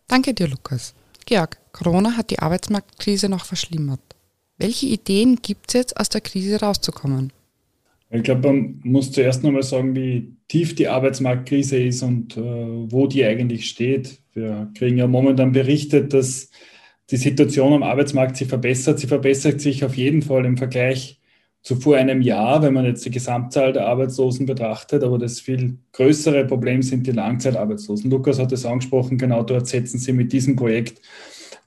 Danke 0.09 0.35
dir, 0.35 0.49
Lukas. 0.49 0.95
Georg, 1.27 1.59
Corona 1.73 2.17
hat 2.17 2.31
die 2.31 2.39
Arbeitsmarktkrise 2.39 3.29
noch 3.29 3.45
verschlimmert. 3.45 4.01
Welche 4.59 4.87
Ideen 4.87 5.37
gibt 5.43 5.69
es 5.69 5.75
jetzt, 5.75 5.97
aus 6.01 6.09
der 6.09 6.21
Krise 6.21 6.61
rauszukommen? 6.61 7.33
Ich 8.11 8.23
glaube, 8.23 8.47
man 8.47 8.81
muss 8.85 9.11
zuerst 9.11 9.43
nochmal 9.43 9.65
sagen, 9.65 9.95
wie 9.97 10.37
tief 10.47 10.77
die 10.77 10.87
Arbeitsmarktkrise 10.87 11.79
ist 11.79 12.03
und 12.03 12.37
äh, 12.37 12.41
wo 12.41 13.09
die 13.09 13.25
eigentlich 13.25 13.69
steht. 13.69 14.21
Wir 14.33 14.71
kriegen 14.79 14.99
ja 14.99 15.09
momentan 15.09 15.51
berichtet, 15.51 16.13
dass 16.13 16.51
die 17.11 17.17
Situation 17.17 17.73
am 17.73 17.83
Arbeitsmarkt 17.83 18.37
sich 18.37 18.47
verbessert. 18.47 19.01
Sie 19.01 19.09
verbessert 19.09 19.61
sich 19.61 19.85
auf 19.85 19.97
jeden 19.97 20.23
Fall 20.23 20.45
im 20.45 20.57
Vergleich 20.57 21.21
zu 21.67 21.75
vor 21.75 21.97
einem 21.97 22.23
Jahr, 22.23 22.63
wenn 22.63 22.75
man 22.75 22.85
jetzt 22.85 23.05
die 23.05 23.11
Gesamtzahl 23.11 23.73
der 23.73 23.89
Arbeitslosen 23.89 24.47
betrachtet. 24.47 25.03
Aber 25.03 25.19
das 25.19 25.41
viel 25.41 25.79
größere 25.95 26.45
Problem 26.45 26.81
sind 26.81 27.09
die 27.09 27.11
Langzeitarbeitslosen. 27.11 28.09
Lukas 28.09 28.39
hat 28.39 28.53
es 28.53 28.65
angesprochen, 28.65 29.19
genau 29.19 29.43
dort 29.43 29.67
setzen 29.67 29.99
Sie 29.99 30.13
mit 30.13 30.33
diesem 30.33 30.55
Projekt 30.55 31.03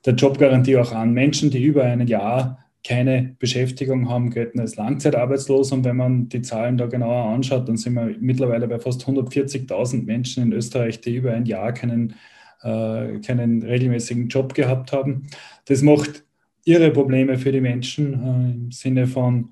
der 0.06 0.14
Jobgarantie 0.14 0.78
auch 0.78 0.92
an. 0.92 1.12
Menschen, 1.12 1.50
die 1.50 1.62
über 1.62 1.84
ein 1.84 2.06
Jahr 2.06 2.64
keine 2.82 3.36
Beschäftigung 3.38 4.08
haben, 4.08 4.30
gelten 4.30 4.58
als 4.58 4.76
langzeitarbeitslos. 4.76 5.70
Und 5.70 5.84
wenn 5.84 5.96
man 5.96 6.30
die 6.30 6.40
Zahlen 6.40 6.78
da 6.78 6.86
genauer 6.86 7.34
anschaut, 7.34 7.68
dann 7.68 7.76
sind 7.76 7.92
wir 7.92 8.16
mittlerweile 8.20 8.68
bei 8.68 8.78
fast 8.78 9.04
140.000 9.04 10.06
Menschen 10.06 10.44
in 10.44 10.52
Österreich, 10.54 11.02
die 11.02 11.16
über 11.16 11.32
ein 11.34 11.44
Jahr 11.44 11.74
keinen, 11.74 12.14
äh, 12.62 13.18
keinen 13.18 13.62
regelmäßigen 13.62 14.28
Job 14.28 14.54
gehabt 14.54 14.94
haben. 14.94 15.26
Das 15.66 15.82
macht 15.82 16.24
irre 16.64 16.90
Probleme 16.90 17.36
für 17.36 17.52
die 17.52 17.60
Menschen 17.60 18.14
äh, 18.14 18.52
im 18.52 18.72
Sinne 18.72 19.06
von 19.06 19.50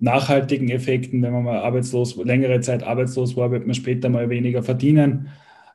nachhaltigen 0.00 0.70
Effekten. 0.70 1.22
Wenn 1.22 1.32
man 1.32 1.44
mal 1.44 1.58
arbeitslos, 1.58 2.16
längere 2.16 2.60
Zeit 2.60 2.82
arbeitslos 2.82 3.36
war, 3.36 3.50
wird 3.50 3.66
man 3.66 3.74
später 3.74 4.08
mal 4.08 4.28
weniger 4.30 4.62
verdienen. 4.62 5.28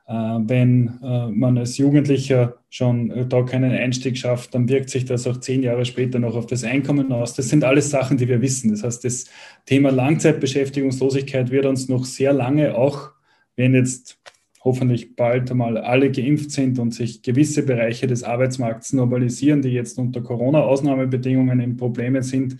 Äh, 0.08 0.12
wenn 0.12 0.98
äh, 1.02 1.28
man 1.28 1.58
als 1.58 1.78
Jugendlicher 1.78 2.58
schon 2.70 3.10
äh, 3.10 3.26
da 3.26 3.42
keinen 3.42 3.72
Einstieg 3.72 4.16
schafft, 4.16 4.54
dann 4.54 4.68
wirkt 4.68 4.90
sich 4.90 5.04
das 5.04 5.26
auch 5.26 5.38
zehn 5.38 5.62
Jahre 5.64 5.84
später 5.84 6.20
noch 6.20 6.36
auf 6.36 6.46
das 6.46 6.62
Einkommen 6.62 7.10
aus. 7.12 7.34
Das 7.34 7.48
sind 7.48 7.64
alles 7.64 7.90
Sachen, 7.90 8.16
die 8.16 8.28
wir 8.28 8.40
wissen. 8.40 8.70
Das 8.70 8.84
heißt, 8.84 9.04
das 9.04 9.24
Thema 9.64 9.90
Langzeitbeschäftigungslosigkeit 9.90 11.50
wird 11.50 11.66
uns 11.66 11.88
noch 11.88 12.04
sehr 12.04 12.32
lange, 12.32 12.76
auch 12.76 13.10
wenn 13.56 13.74
jetzt 13.74 14.18
hoffentlich 14.62 15.16
bald 15.16 15.50
einmal 15.50 15.78
alle 15.78 16.10
geimpft 16.10 16.50
sind 16.50 16.78
und 16.78 16.92
sich 16.92 17.22
gewisse 17.22 17.64
Bereiche 17.64 18.06
des 18.06 18.22
Arbeitsmarkts 18.22 18.92
normalisieren, 18.92 19.62
die 19.62 19.70
jetzt 19.70 19.98
unter 19.98 20.20
Corona-Ausnahmebedingungen 20.20 21.60
in 21.60 21.76
Probleme 21.76 22.22
sind, 22.22 22.58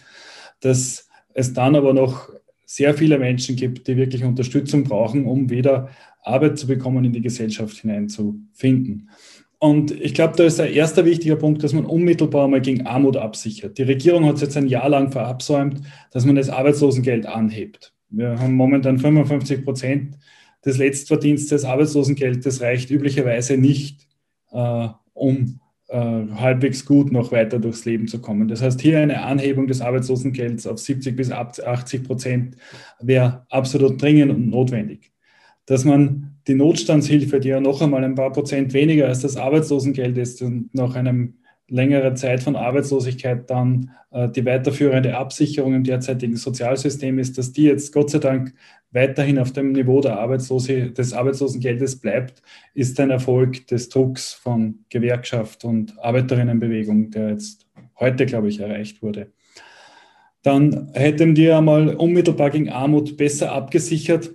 dass 0.60 1.05
es 1.36 1.52
dann 1.52 1.76
aber 1.76 1.92
noch 1.92 2.30
sehr 2.64 2.94
viele 2.94 3.18
Menschen 3.18 3.56
gibt, 3.56 3.86
die 3.86 3.96
wirklich 3.96 4.24
Unterstützung 4.24 4.84
brauchen, 4.84 5.26
um 5.26 5.50
wieder 5.50 5.90
Arbeit 6.22 6.58
zu 6.58 6.66
bekommen, 6.66 7.04
in 7.04 7.12
die 7.12 7.20
Gesellschaft 7.20 7.76
hineinzufinden. 7.76 9.10
Und 9.58 9.90
ich 9.90 10.14
glaube, 10.14 10.34
da 10.36 10.44
ist 10.44 10.58
der 10.58 10.72
erste 10.72 11.04
wichtige 11.04 11.36
Punkt, 11.36 11.62
dass 11.62 11.72
man 11.72 11.84
unmittelbar 11.84 12.48
mal 12.48 12.60
gegen 12.60 12.86
Armut 12.86 13.16
absichert. 13.16 13.78
Die 13.78 13.82
Regierung 13.82 14.24
hat 14.24 14.36
es 14.36 14.40
jetzt 14.40 14.56
ein 14.56 14.66
Jahr 14.66 14.88
lang 14.88 15.12
verabsäumt, 15.12 15.82
dass 16.10 16.24
man 16.24 16.36
das 16.36 16.48
Arbeitslosengeld 16.48 17.26
anhebt. 17.26 17.92
Wir 18.08 18.38
haben 18.40 18.54
momentan 18.54 18.98
55 18.98 19.64
Prozent 19.64 20.18
des 20.64 20.78
Letztverdienstes 20.78 21.50
des 21.50 21.64
Arbeitslosengeldes 21.64 22.60
reicht 22.60 22.90
üblicherweise 22.90 23.56
nicht, 23.56 24.06
äh, 24.52 24.88
um 25.12 25.60
halbwegs 25.88 26.84
gut 26.84 27.12
noch 27.12 27.30
weiter 27.32 27.58
durchs 27.58 27.84
Leben 27.84 28.08
zu 28.08 28.20
kommen. 28.20 28.48
Das 28.48 28.60
heißt, 28.60 28.80
hier 28.80 28.98
eine 28.98 29.22
Anhebung 29.22 29.66
des 29.68 29.80
Arbeitslosengelds 29.80 30.66
auf 30.66 30.78
70 30.78 31.14
bis 31.14 31.30
80 31.30 32.02
Prozent 32.02 32.56
wäre 33.00 33.46
absolut 33.50 34.00
dringend 34.02 34.32
und 34.32 34.50
notwendig. 34.50 35.12
Dass 35.66 35.84
man 35.84 36.36
die 36.48 36.54
Notstandshilfe, 36.54 37.40
die 37.40 37.48
ja 37.48 37.60
noch 37.60 37.82
einmal 37.82 38.04
ein 38.04 38.14
paar 38.14 38.32
Prozent 38.32 38.72
weniger 38.72 39.06
als 39.06 39.20
das 39.20 39.36
Arbeitslosengeld 39.36 40.16
ist 40.18 40.42
und 40.42 40.74
nach 40.74 40.94
einem 40.94 41.34
längere 41.68 42.14
Zeit 42.14 42.42
von 42.42 42.56
Arbeitslosigkeit 42.56 43.50
dann 43.50 43.90
äh, 44.10 44.28
die 44.28 44.44
weiterführende 44.44 45.16
Absicherung 45.16 45.74
im 45.74 45.84
derzeitigen 45.84 46.36
Sozialsystem 46.36 47.18
ist, 47.18 47.38
dass 47.38 47.52
die 47.52 47.64
jetzt 47.64 47.92
Gott 47.92 48.10
sei 48.10 48.18
Dank 48.18 48.54
weiterhin 48.92 49.38
auf 49.38 49.52
dem 49.52 49.72
Niveau 49.72 50.00
der 50.00 50.18
Arbeitslose, 50.18 50.90
des 50.92 51.12
Arbeitslosengeldes 51.12 52.00
bleibt, 52.00 52.40
ist 52.74 52.98
ein 53.00 53.10
Erfolg 53.10 53.66
des 53.66 53.88
Drucks 53.88 54.32
von 54.32 54.84
Gewerkschaft 54.88 55.64
und 55.64 55.98
Arbeiterinnenbewegung, 55.98 57.10
der 57.10 57.30
jetzt 57.30 57.66
heute, 57.98 58.26
glaube 58.26 58.48
ich, 58.48 58.60
erreicht 58.60 59.02
wurde. 59.02 59.32
Dann 60.42 60.90
hätten 60.94 61.34
wir 61.34 61.58
einmal 61.58 61.94
unmittelbar 61.96 62.50
gegen 62.50 62.70
Armut 62.70 63.16
besser 63.16 63.52
abgesichert. 63.52 64.34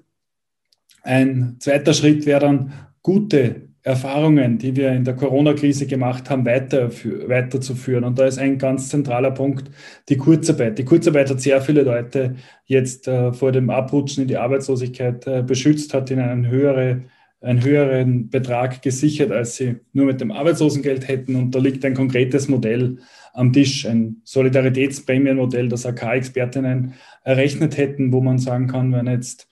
Ein 1.03 1.55
zweiter 1.59 1.93
Schritt 1.93 2.25
wäre 2.25 2.41
dann 2.41 2.73
gute 3.01 3.70
Erfahrungen, 3.83 4.59
die 4.59 4.75
wir 4.75 4.91
in 4.91 5.03
der 5.03 5.15
Corona-Krise 5.15 5.87
gemacht 5.87 6.29
haben, 6.29 6.45
weiter, 6.45 6.91
weiterzuführen. 6.91 8.03
Und 8.03 8.19
da 8.19 8.25
ist 8.25 8.37
ein 8.37 8.59
ganz 8.59 8.89
zentraler 8.89 9.31
Punkt 9.31 9.71
die 10.07 10.17
Kurzarbeit. 10.17 10.77
Die 10.77 10.85
Kurzarbeit 10.85 11.31
hat 11.31 11.41
sehr 11.41 11.61
viele 11.61 11.81
Leute 11.81 12.35
jetzt 12.65 13.07
äh, 13.07 13.33
vor 13.33 13.51
dem 13.51 13.71
Abrutschen 13.71 14.23
in 14.23 14.27
die 14.27 14.37
Arbeitslosigkeit 14.37 15.25
äh, 15.25 15.41
beschützt, 15.41 15.95
hat 15.95 16.11
ihnen 16.11 16.29
einen, 16.29 16.47
höhere, 16.47 17.01
einen 17.41 17.63
höheren 17.63 18.29
Betrag 18.29 18.83
gesichert, 18.83 19.31
als 19.31 19.55
sie 19.55 19.77
nur 19.93 20.05
mit 20.05 20.21
dem 20.21 20.31
Arbeitslosengeld 20.31 21.07
hätten. 21.07 21.35
Und 21.35 21.55
da 21.55 21.59
liegt 21.59 21.83
ein 21.83 21.95
konkretes 21.95 22.47
Modell 22.47 22.99
am 23.33 23.51
Tisch, 23.51 23.87
ein 23.87 24.21
Solidaritätsprämienmodell, 24.25 25.69
das 25.69 25.87
AK-Expertinnen 25.87 26.93
errechnet 27.23 27.77
hätten, 27.77 28.13
wo 28.13 28.21
man 28.21 28.37
sagen 28.37 28.67
kann, 28.67 28.91
wenn 28.93 29.07
jetzt 29.07 29.47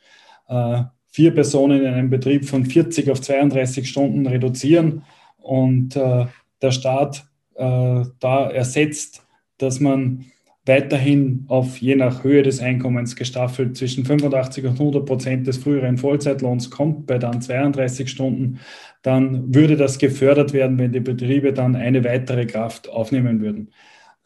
äh, 0.50 0.84
vier 1.12 1.34
Personen 1.34 1.82
in 1.82 1.94
einem 1.94 2.10
Betrieb 2.10 2.46
von 2.46 2.66
40 2.66 3.10
auf 3.10 3.22
32 3.22 3.90
Stunden 3.90 4.28
reduzieren 4.28 5.04
und 5.38 5.96
äh, 5.96 6.26
der 6.62 6.72
Staat 6.72 7.26
äh, 7.56 8.04
da 8.20 8.50
ersetzt, 8.50 9.26
dass 9.58 9.80
man 9.80 10.26
weiterhin 10.66 11.46
auf 11.48 11.78
je 11.78 11.96
nach 11.96 12.24
Höhe 12.24 12.44
des 12.44 12.60
Einkommens 12.62 13.16
gestaffelt 13.16 13.76
zwischen 13.76 14.06
85 14.06 14.66
und 14.66 14.80
100 14.80 15.06
Prozent 15.06 15.48
des 15.48 15.58
früheren 15.58 15.98
Vollzeitlohns 15.98 16.70
kommt, 16.70 17.08
bei 17.08 17.18
dann 17.18 17.42
32 17.42 18.10
Stunden, 18.10 18.60
dann 19.02 19.54
würde 19.54 19.78
das 19.78 19.98
gefördert 19.98 20.54
werden, 20.54 20.78
wenn 20.78 20.92
die 20.92 21.00
Betriebe 21.00 21.54
dann 21.54 21.76
eine 21.76 22.04
weitere 22.04 22.46
Kraft 22.46 22.88
aufnehmen 22.88 23.42
würden. 23.42 23.72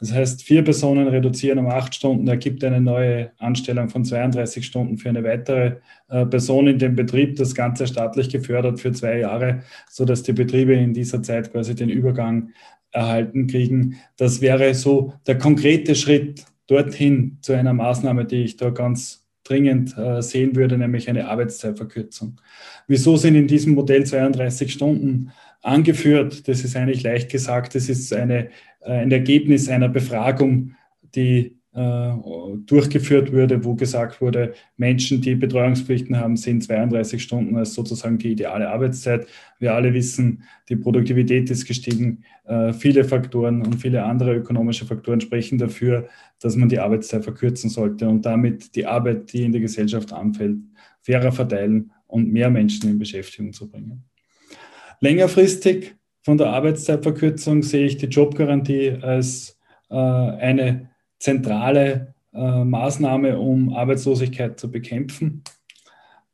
Das 0.00 0.12
heißt, 0.12 0.42
vier 0.42 0.62
Personen 0.64 1.08
reduzieren 1.08 1.58
um 1.58 1.68
acht 1.68 1.94
Stunden, 1.94 2.26
ergibt 2.26 2.64
eine 2.64 2.80
neue 2.80 3.30
Anstellung 3.38 3.88
von 3.88 4.04
32 4.04 4.66
Stunden 4.66 4.98
für 4.98 5.08
eine 5.08 5.22
weitere 5.22 5.76
äh, 6.08 6.26
Person 6.26 6.66
in 6.66 6.78
dem 6.78 6.96
Betrieb. 6.96 7.36
Das 7.36 7.54
Ganze 7.54 7.86
staatlich 7.86 8.28
gefördert 8.28 8.80
für 8.80 8.92
zwei 8.92 9.18
Jahre, 9.18 9.62
sodass 9.88 10.22
die 10.22 10.32
Betriebe 10.32 10.74
in 10.74 10.94
dieser 10.94 11.22
Zeit 11.22 11.52
quasi 11.52 11.74
den 11.74 11.90
Übergang 11.90 12.50
erhalten 12.90 13.46
kriegen. 13.46 13.96
Das 14.16 14.40
wäre 14.40 14.74
so 14.74 15.14
der 15.26 15.38
konkrete 15.38 15.94
Schritt 15.94 16.44
dorthin 16.66 17.38
zu 17.40 17.52
einer 17.52 17.72
Maßnahme, 17.72 18.24
die 18.24 18.44
ich 18.44 18.56
da 18.56 18.70
ganz 18.70 19.24
dringend 19.44 19.96
äh, 19.96 20.22
sehen 20.22 20.56
würde, 20.56 20.78
nämlich 20.78 21.08
eine 21.08 21.28
Arbeitszeitverkürzung. 21.28 22.40
Wieso 22.88 23.16
sind 23.16 23.34
in 23.34 23.46
diesem 23.46 23.74
Modell 23.74 24.04
32 24.04 24.72
Stunden 24.72 25.32
angeführt? 25.60 26.48
Das 26.48 26.64
ist 26.64 26.76
eigentlich 26.76 27.02
leicht 27.02 27.30
gesagt. 27.30 27.74
Das 27.74 27.88
ist 27.88 28.12
eine 28.12 28.48
ein 28.84 29.10
Ergebnis 29.10 29.68
einer 29.68 29.88
Befragung, 29.88 30.72
die 31.14 31.56
äh, 31.74 32.12
durchgeführt 32.66 33.32
wurde, 33.32 33.64
wo 33.64 33.74
gesagt 33.74 34.20
wurde, 34.20 34.54
Menschen, 34.76 35.20
die 35.20 35.34
Betreuungspflichten 35.34 36.16
haben, 36.16 36.36
sind 36.36 36.62
32 36.62 37.20
Stunden 37.20 37.56
als 37.56 37.74
sozusagen 37.74 38.16
die 38.16 38.30
ideale 38.30 38.68
Arbeitszeit. 38.68 39.26
Wir 39.58 39.74
alle 39.74 39.92
wissen, 39.92 40.44
die 40.68 40.76
Produktivität 40.76 41.50
ist 41.50 41.66
gestiegen. 41.66 42.22
Äh, 42.44 42.72
viele 42.72 43.02
Faktoren 43.02 43.62
und 43.62 43.74
viele 43.80 44.04
andere 44.04 44.36
ökonomische 44.36 44.84
Faktoren 44.84 45.20
sprechen 45.20 45.58
dafür, 45.58 46.08
dass 46.40 46.54
man 46.54 46.68
die 46.68 46.78
Arbeitszeit 46.78 47.24
verkürzen 47.24 47.68
sollte 47.68 48.08
und 48.08 48.24
damit 48.24 48.76
die 48.76 48.86
Arbeit, 48.86 49.32
die 49.32 49.42
in 49.42 49.50
der 49.50 49.60
Gesellschaft 49.60 50.12
anfällt, 50.12 50.58
fairer 51.02 51.32
verteilen 51.32 51.90
und 52.06 52.32
mehr 52.32 52.50
Menschen 52.50 52.88
in 52.88 53.00
Beschäftigung 53.00 53.52
zu 53.52 53.68
bringen. 53.68 54.04
Längerfristig 55.00 55.96
von 56.24 56.38
der 56.38 56.48
Arbeitszeitverkürzung 56.48 57.62
sehe 57.62 57.86
ich 57.86 57.98
die 57.98 58.06
Jobgarantie 58.06 58.98
als 59.02 59.58
äh, 59.90 59.94
eine 59.94 60.90
zentrale 61.18 62.14
äh, 62.32 62.64
Maßnahme, 62.64 63.38
um 63.38 63.74
Arbeitslosigkeit 63.74 64.58
zu 64.58 64.70
bekämpfen. 64.70 65.44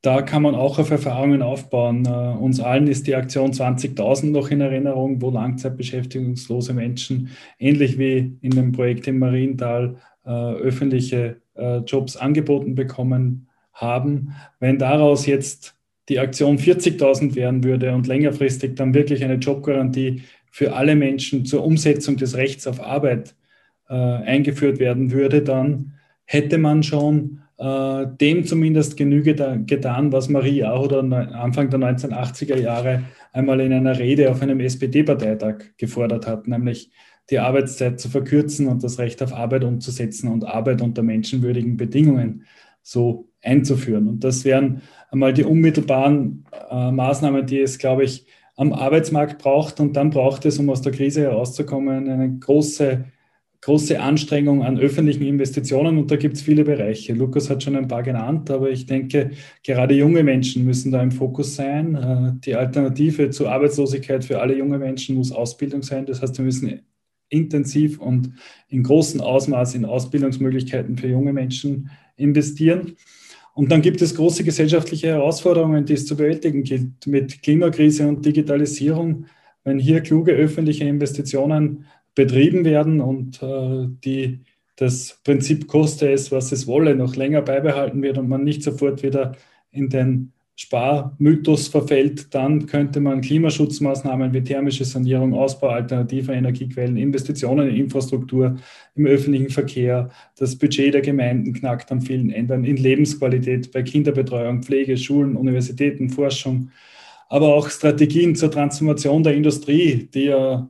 Da 0.03 0.22
kann 0.22 0.42
man 0.42 0.55
auch 0.55 0.79
auf 0.79 0.90
Erfahrungen 0.90 1.42
aufbauen. 1.42 2.07
Uh, 2.07 2.42
uns 2.42 2.59
allen 2.59 2.87
ist 2.87 3.07
die 3.07 3.14
Aktion 3.14 3.53
20.000 3.53 4.31
noch 4.31 4.50
in 4.50 4.62
Erinnerung, 4.62 5.20
wo 5.20 5.29
langzeitbeschäftigungslose 5.29 6.72
Menschen, 6.72 7.29
ähnlich 7.59 7.98
wie 7.98 8.38
in 8.40 8.53
dem 8.53 8.72
Projekt 8.72 9.07
im 9.09 9.18
Mariental, 9.18 9.96
uh, 10.24 10.55
öffentliche 10.55 11.42
uh, 11.55 11.83
Jobs 11.85 12.16
angeboten 12.16 12.74
bekommen 12.74 13.48
haben. 13.74 14.35
Wenn 14.59 14.79
daraus 14.79 15.26
jetzt 15.26 15.74
die 16.11 16.18
Aktion 16.18 16.59
40.000 16.59 17.37
werden 17.37 17.64
würde 17.64 17.94
und 17.94 18.09
längerfristig 18.09 18.75
dann 18.75 18.92
wirklich 18.92 19.25
eine 19.25 19.37
Jobgarantie 19.37 20.23
für 20.51 20.75
alle 20.75 20.96
Menschen 20.96 21.46
zur 21.46 21.64
Umsetzung 21.64 22.16
des 22.16 22.37
Rechts 22.37 22.66
auf 22.66 22.85
Arbeit 22.85 23.37
äh, 23.88 23.94
eingeführt 23.94 24.81
werden 24.81 25.12
würde, 25.12 25.40
dann 25.42 25.94
hätte 26.25 26.59
man 26.59 26.83
schon 26.83 27.42
äh, 27.59 28.07
dem 28.20 28.44
zumindest 28.44 28.96
Genüge 28.96 29.37
da, 29.37 29.55
getan, 29.57 30.12
was 30.12 30.29
Marie 30.29 30.64
Ahuder 30.64 31.01
Anfang 31.01 31.70
der 31.70 31.79
1980er 31.79 32.57
Jahre 32.57 33.05
einmal 33.33 33.61
in 33.61 33.73
einer 33.73 33.96
Rede 33.96 34.33
auf 34.33 34.42
einem 34.42 34.59
SPD-Parteitag 34.59 35.77
gefordert 35.77 36.27
hat, 36.27 36.49
nämlich 36.49 36.90
die 37.31 37.38
Arbeitszeit 37.38 38.01
zu 38.01 38.09
verkürzen 38.09 38.66
und 38.66 38.83
das 38.83 38.99
Recht 38.99 39.23
auf 39.23 39.33
Arbeit 39.33 39.62
umzusetzen 39.62 40.27
und 40.27 40.44
Arbeit 40.44 40.83
unter 40.83 41.03
menschenwürdigen 41.03 41.77
Bedingungen 41.77 42.44
so 42.83 43.29
einzuführen. 43.42 44.09
Und 44.09 44.25
das 44.25 44.44
wären 44.44 44.83
einmal 45.11 45.33
die 45.33 45.44
unmittelbaren 45.44 46.44
äh, 46.70 46.90
Maßnahmen, 46.90 47.46
die 47.46 47.61
es, 47.61 47.79
glaube 47.79 48.05
ich, 48.05 48.27
am 48.57 48.73
Arbeitsmarkt 48.73 49.38
braucht. 49.38 49.81
Und 49.81 49.96
dann 49.96 50.11
braucht 50.11 50.44
es, 50.44 50.59
um 50.59 50.70
aus 50.70 50.83
der 50.83 50.92
Krise 50.92 51.23
herauszukommen, 51.23 52.09
eine 52.09 52.38
große, 52.38 53.05
große 53.62 54.01
Anstrengung 54.01 54.62
an 54.62 54.79
öffentlichen 54.79 55.25
Investitionen. 55.25 55.99
Und 55.99 56.11
da 56.11 56.16
gibt 56.16 56.37
es 56.37 56.42
viele 56.42 56.64
Bereiche. 56.64 57.12
Lukas 57.14 57.51
hat 57.51 57.62
schon 57.62 57.77
ein 57.77 57.88
paar 57.88 58.03
genannt, 58.03 58.51
aber 58.51 58.70
ich 58.70 58.87
denke, 58.87 59.31
gerade 59.64 59.94
junge 59.94 60.23
Menschen 60.23 60.64
müssen 60.64 60.92
da 60.92 61.03
im 61.03 61.11
Fokus 61.11 61.57
sein. 61.57 61.94
Äh, 61.94 62.40
die 62.44 62.55
Alternative 62.55 63.31
zur 63.31 63.51
Arbeitslosigkeit 63.51 64.25
für 64.25 64.40
alle 64.40 64.57
junge 64.57 64.79
Menschen 64.79 65.16
muss 65.16 65.33
Ausbildung 65.33 65.83
sein. 65.83 66.07
Das 66.07 66.23
heißt, 66.23 66.37
wir 66.38 66.44
müssen 66.44 66.81
intensiv 67.31 68.01
und 68.01 68.35
in 68.68 68.83
großem 68.83 69.20
Ausmaß 69.20 69.75
in 69.75 69.85
Ausbildungsmöglichkeiten 69.85 70.96
für 70.96 71.09
junge 71.09 71.33
Menschen 71.33 71.90
investieren. 72.16 72.96
Und 73.61 73.70
dann 73.70 73.83
gibt 73.83 74.01
es 74.01 74.14
große 74.14 74.42
gesellschaftliche 74.42 75.09
Herausforderungen, 75.09 75.85
die 75.85 75.92
es 75.92 76.07
zu 76.07 76.16
bewältigen 76.16 76.62
gilt, 76.62 77.07
mit 77.07 77.42
Klimakrise 77.42 78.09
und 78.09 78.25
Digitalisierung. 78.25 79.27
Wenn 79.64 79.79
hier 79.79 80.01
kluge 80.01 80.33
öffentliche 80.33 80.85
Investitionen 80.85 81.85
betrieben 82.14 82.64
werden 82.64 83.03
und 83.03 83.42
äh, 83.42 83.87
die, 84.03 84.40
das 84.77 85.20
Prinzip 85.25 85.68
koste 85.68 86.11
es, 86.11 86.33
was 86.33 86.53
es 86.53 86.66
wolle, 86.66 86.94
noch 86.94 87.16
länger 87.16 87.42
beibehalten 87.42 88.01
wird 88.01 88.16
und 88.16 88.31
man 88.31 88.44
nicht 88.44 88.62
sofort 88.62 89.03
wieder 89.03 89.37
in 89.73 89.90
den 89.90 90.33
Sparmythos 90.61 91.68
verfällt, 91.68 92.35
dann 92.35 92.66
könnte 92.66 93.01
man 93.01 93.23
Klimaschutzmaßnahmen 93.23 94.35
wie 94.35 94.42
thermische 94.42 94.85
Sanierung, 94.85 95.33
Ausbau 95.33 95.68
alternativer 95.68 96.35
Energiequellen, 96.35 96.99
Investitionen 96.99 97.70
in 97.70 97.77
Infrastruktur, 97.77 98.59
im 98.94 99.07
öffentlichen 99.07 99.49
Verkehr, 99.49 100.11
das 100.37 100.57
Budget 100.57 100.92
der 100.92 101.01
Gemeinden 101.01 101.55
knackt 101.55 101.90
an 101.90 102.03
vielen 102.03 102.29
Ändern, 102.29 102.64
in 102.64 102.77
Lebensqualität 102.77 103.73
bei 103.73 103.83
Kinderbetreuung, 103.83 104.62
Pflege, 104.62 104.99
Schulen, 104.99 105.35
Universitäten, 105.35 106.11
Forschung, 106.11 106.70
aber 107.31 107.55
auch 107.55 107.71
Strategien 107.71 108.35
zur 108.35 108.51
Transformation 108.51 109.23
der 109.23 109.35
Industrie, 109.35 110.09
die 110.12 110.25
ja, 110.25 110.69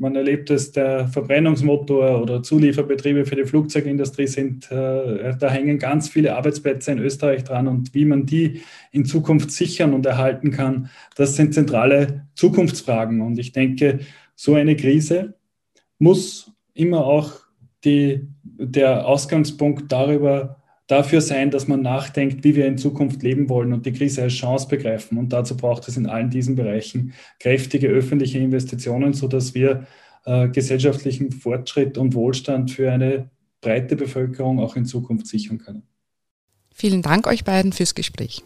man 0.00 0.16
erlebt 0.16 0.50
es, 0.50 0.72
der 0.72 1.06
Verbrennungsmotor 1.06 2.20
oder 2.20 2.42
Zulieferbetriebe 2.42 3.24
für 3.24 3.36
die 3.36 3.44
Flugzeugindustrie 3.44 4.26
sind, 4.26 4.70
äh, 4.72 5.36
da 5.38 5.48
hängen 5.48 5.78
ganz 5.78 6.08
viele 6.08 6.34
Arbeitsplätze 6.34 6.90
in 6.90 6.98
Österreich 6.98 7.44
dran 7.44 7.68
und 7.68 7.94
wie 7.94 8.04
man 8.04 8.26
die 8.26 8.62
in 8.90 9.04
Zukunft 9.04 9.52
sichern 9.52 9.94
und 9.94 10.04
erhalten 10.04 10.50
kann, 10.50 10.90
das 11.14 11.36
sind 11.36 11.54
zentrale 11.54 12.26
Zukunftsfragen. 12.34 13.20
Und 13.20 13.38
ich 13.38 13.52
denke, 13.52 14.00
so 14.34 14.54
eine 14.54 14.74
Krise 14.74 15.34
muss 16.00 16.50
immer 16.74 17.06
auch 17.06 17.30
die, 17.84 18.26
der 18.42 19.06
Ausgangspunkt 19.06 19.92
darüber 19.92 20.55
dafür 20.86 21.20
sein, 21.20 21.50
dass 21.50 21.68
man 21.68 21.82
nachdenkt, 21.82 22.44
wie 22.44 22.54
wir 22.54 22.66
in 22.66 22.78
Zukunft 22.78 23.22
leben 23.22 23.48
wollen 23.48 23.72
und 23.72 23.86
die 23.86 23.92
Krise 23.92 24.22
als 24.22 24.34
Chance 24.34 24.68
begreifen. 24.68 25.18
Und 25.18 25.32
dazu 25.32 25.56
braucht 25.56 25.88
es 25.88 25.96
in 25.96 26.06
allen 26.06 26.30
diesen 26.30 26.54
Bereichen 26.56 27.12
kräftige 27.40 27.88
öffentliche 27.88 28.38
Investitionen, 28.38 29.12
sodass 29.12 29.54
wir 29.54 29.86
äh, 30.24 30.48
gesellschaftlichen 30.48 31.32
Fortschritt 31.32 31.98
und 31.98 32.14
Wohlstand 32.14 32.70
für 32.70 32.92
eine 32.92 33.30
breite 33.60 33.96
Bevölkerung 33.96 34.60
auch 34.60 34.76
in 34.76 34.84
Zukunft 34.84 35.26
sichern 35.26 35.58
können. 35.58 35.82
Vielen 36.72 37.02
Dank 37.02 37.26
euch 37.26 37.44
beiden 37.44 37.72
fürs 37.72 37.94
Gespräch. 37.94 38.42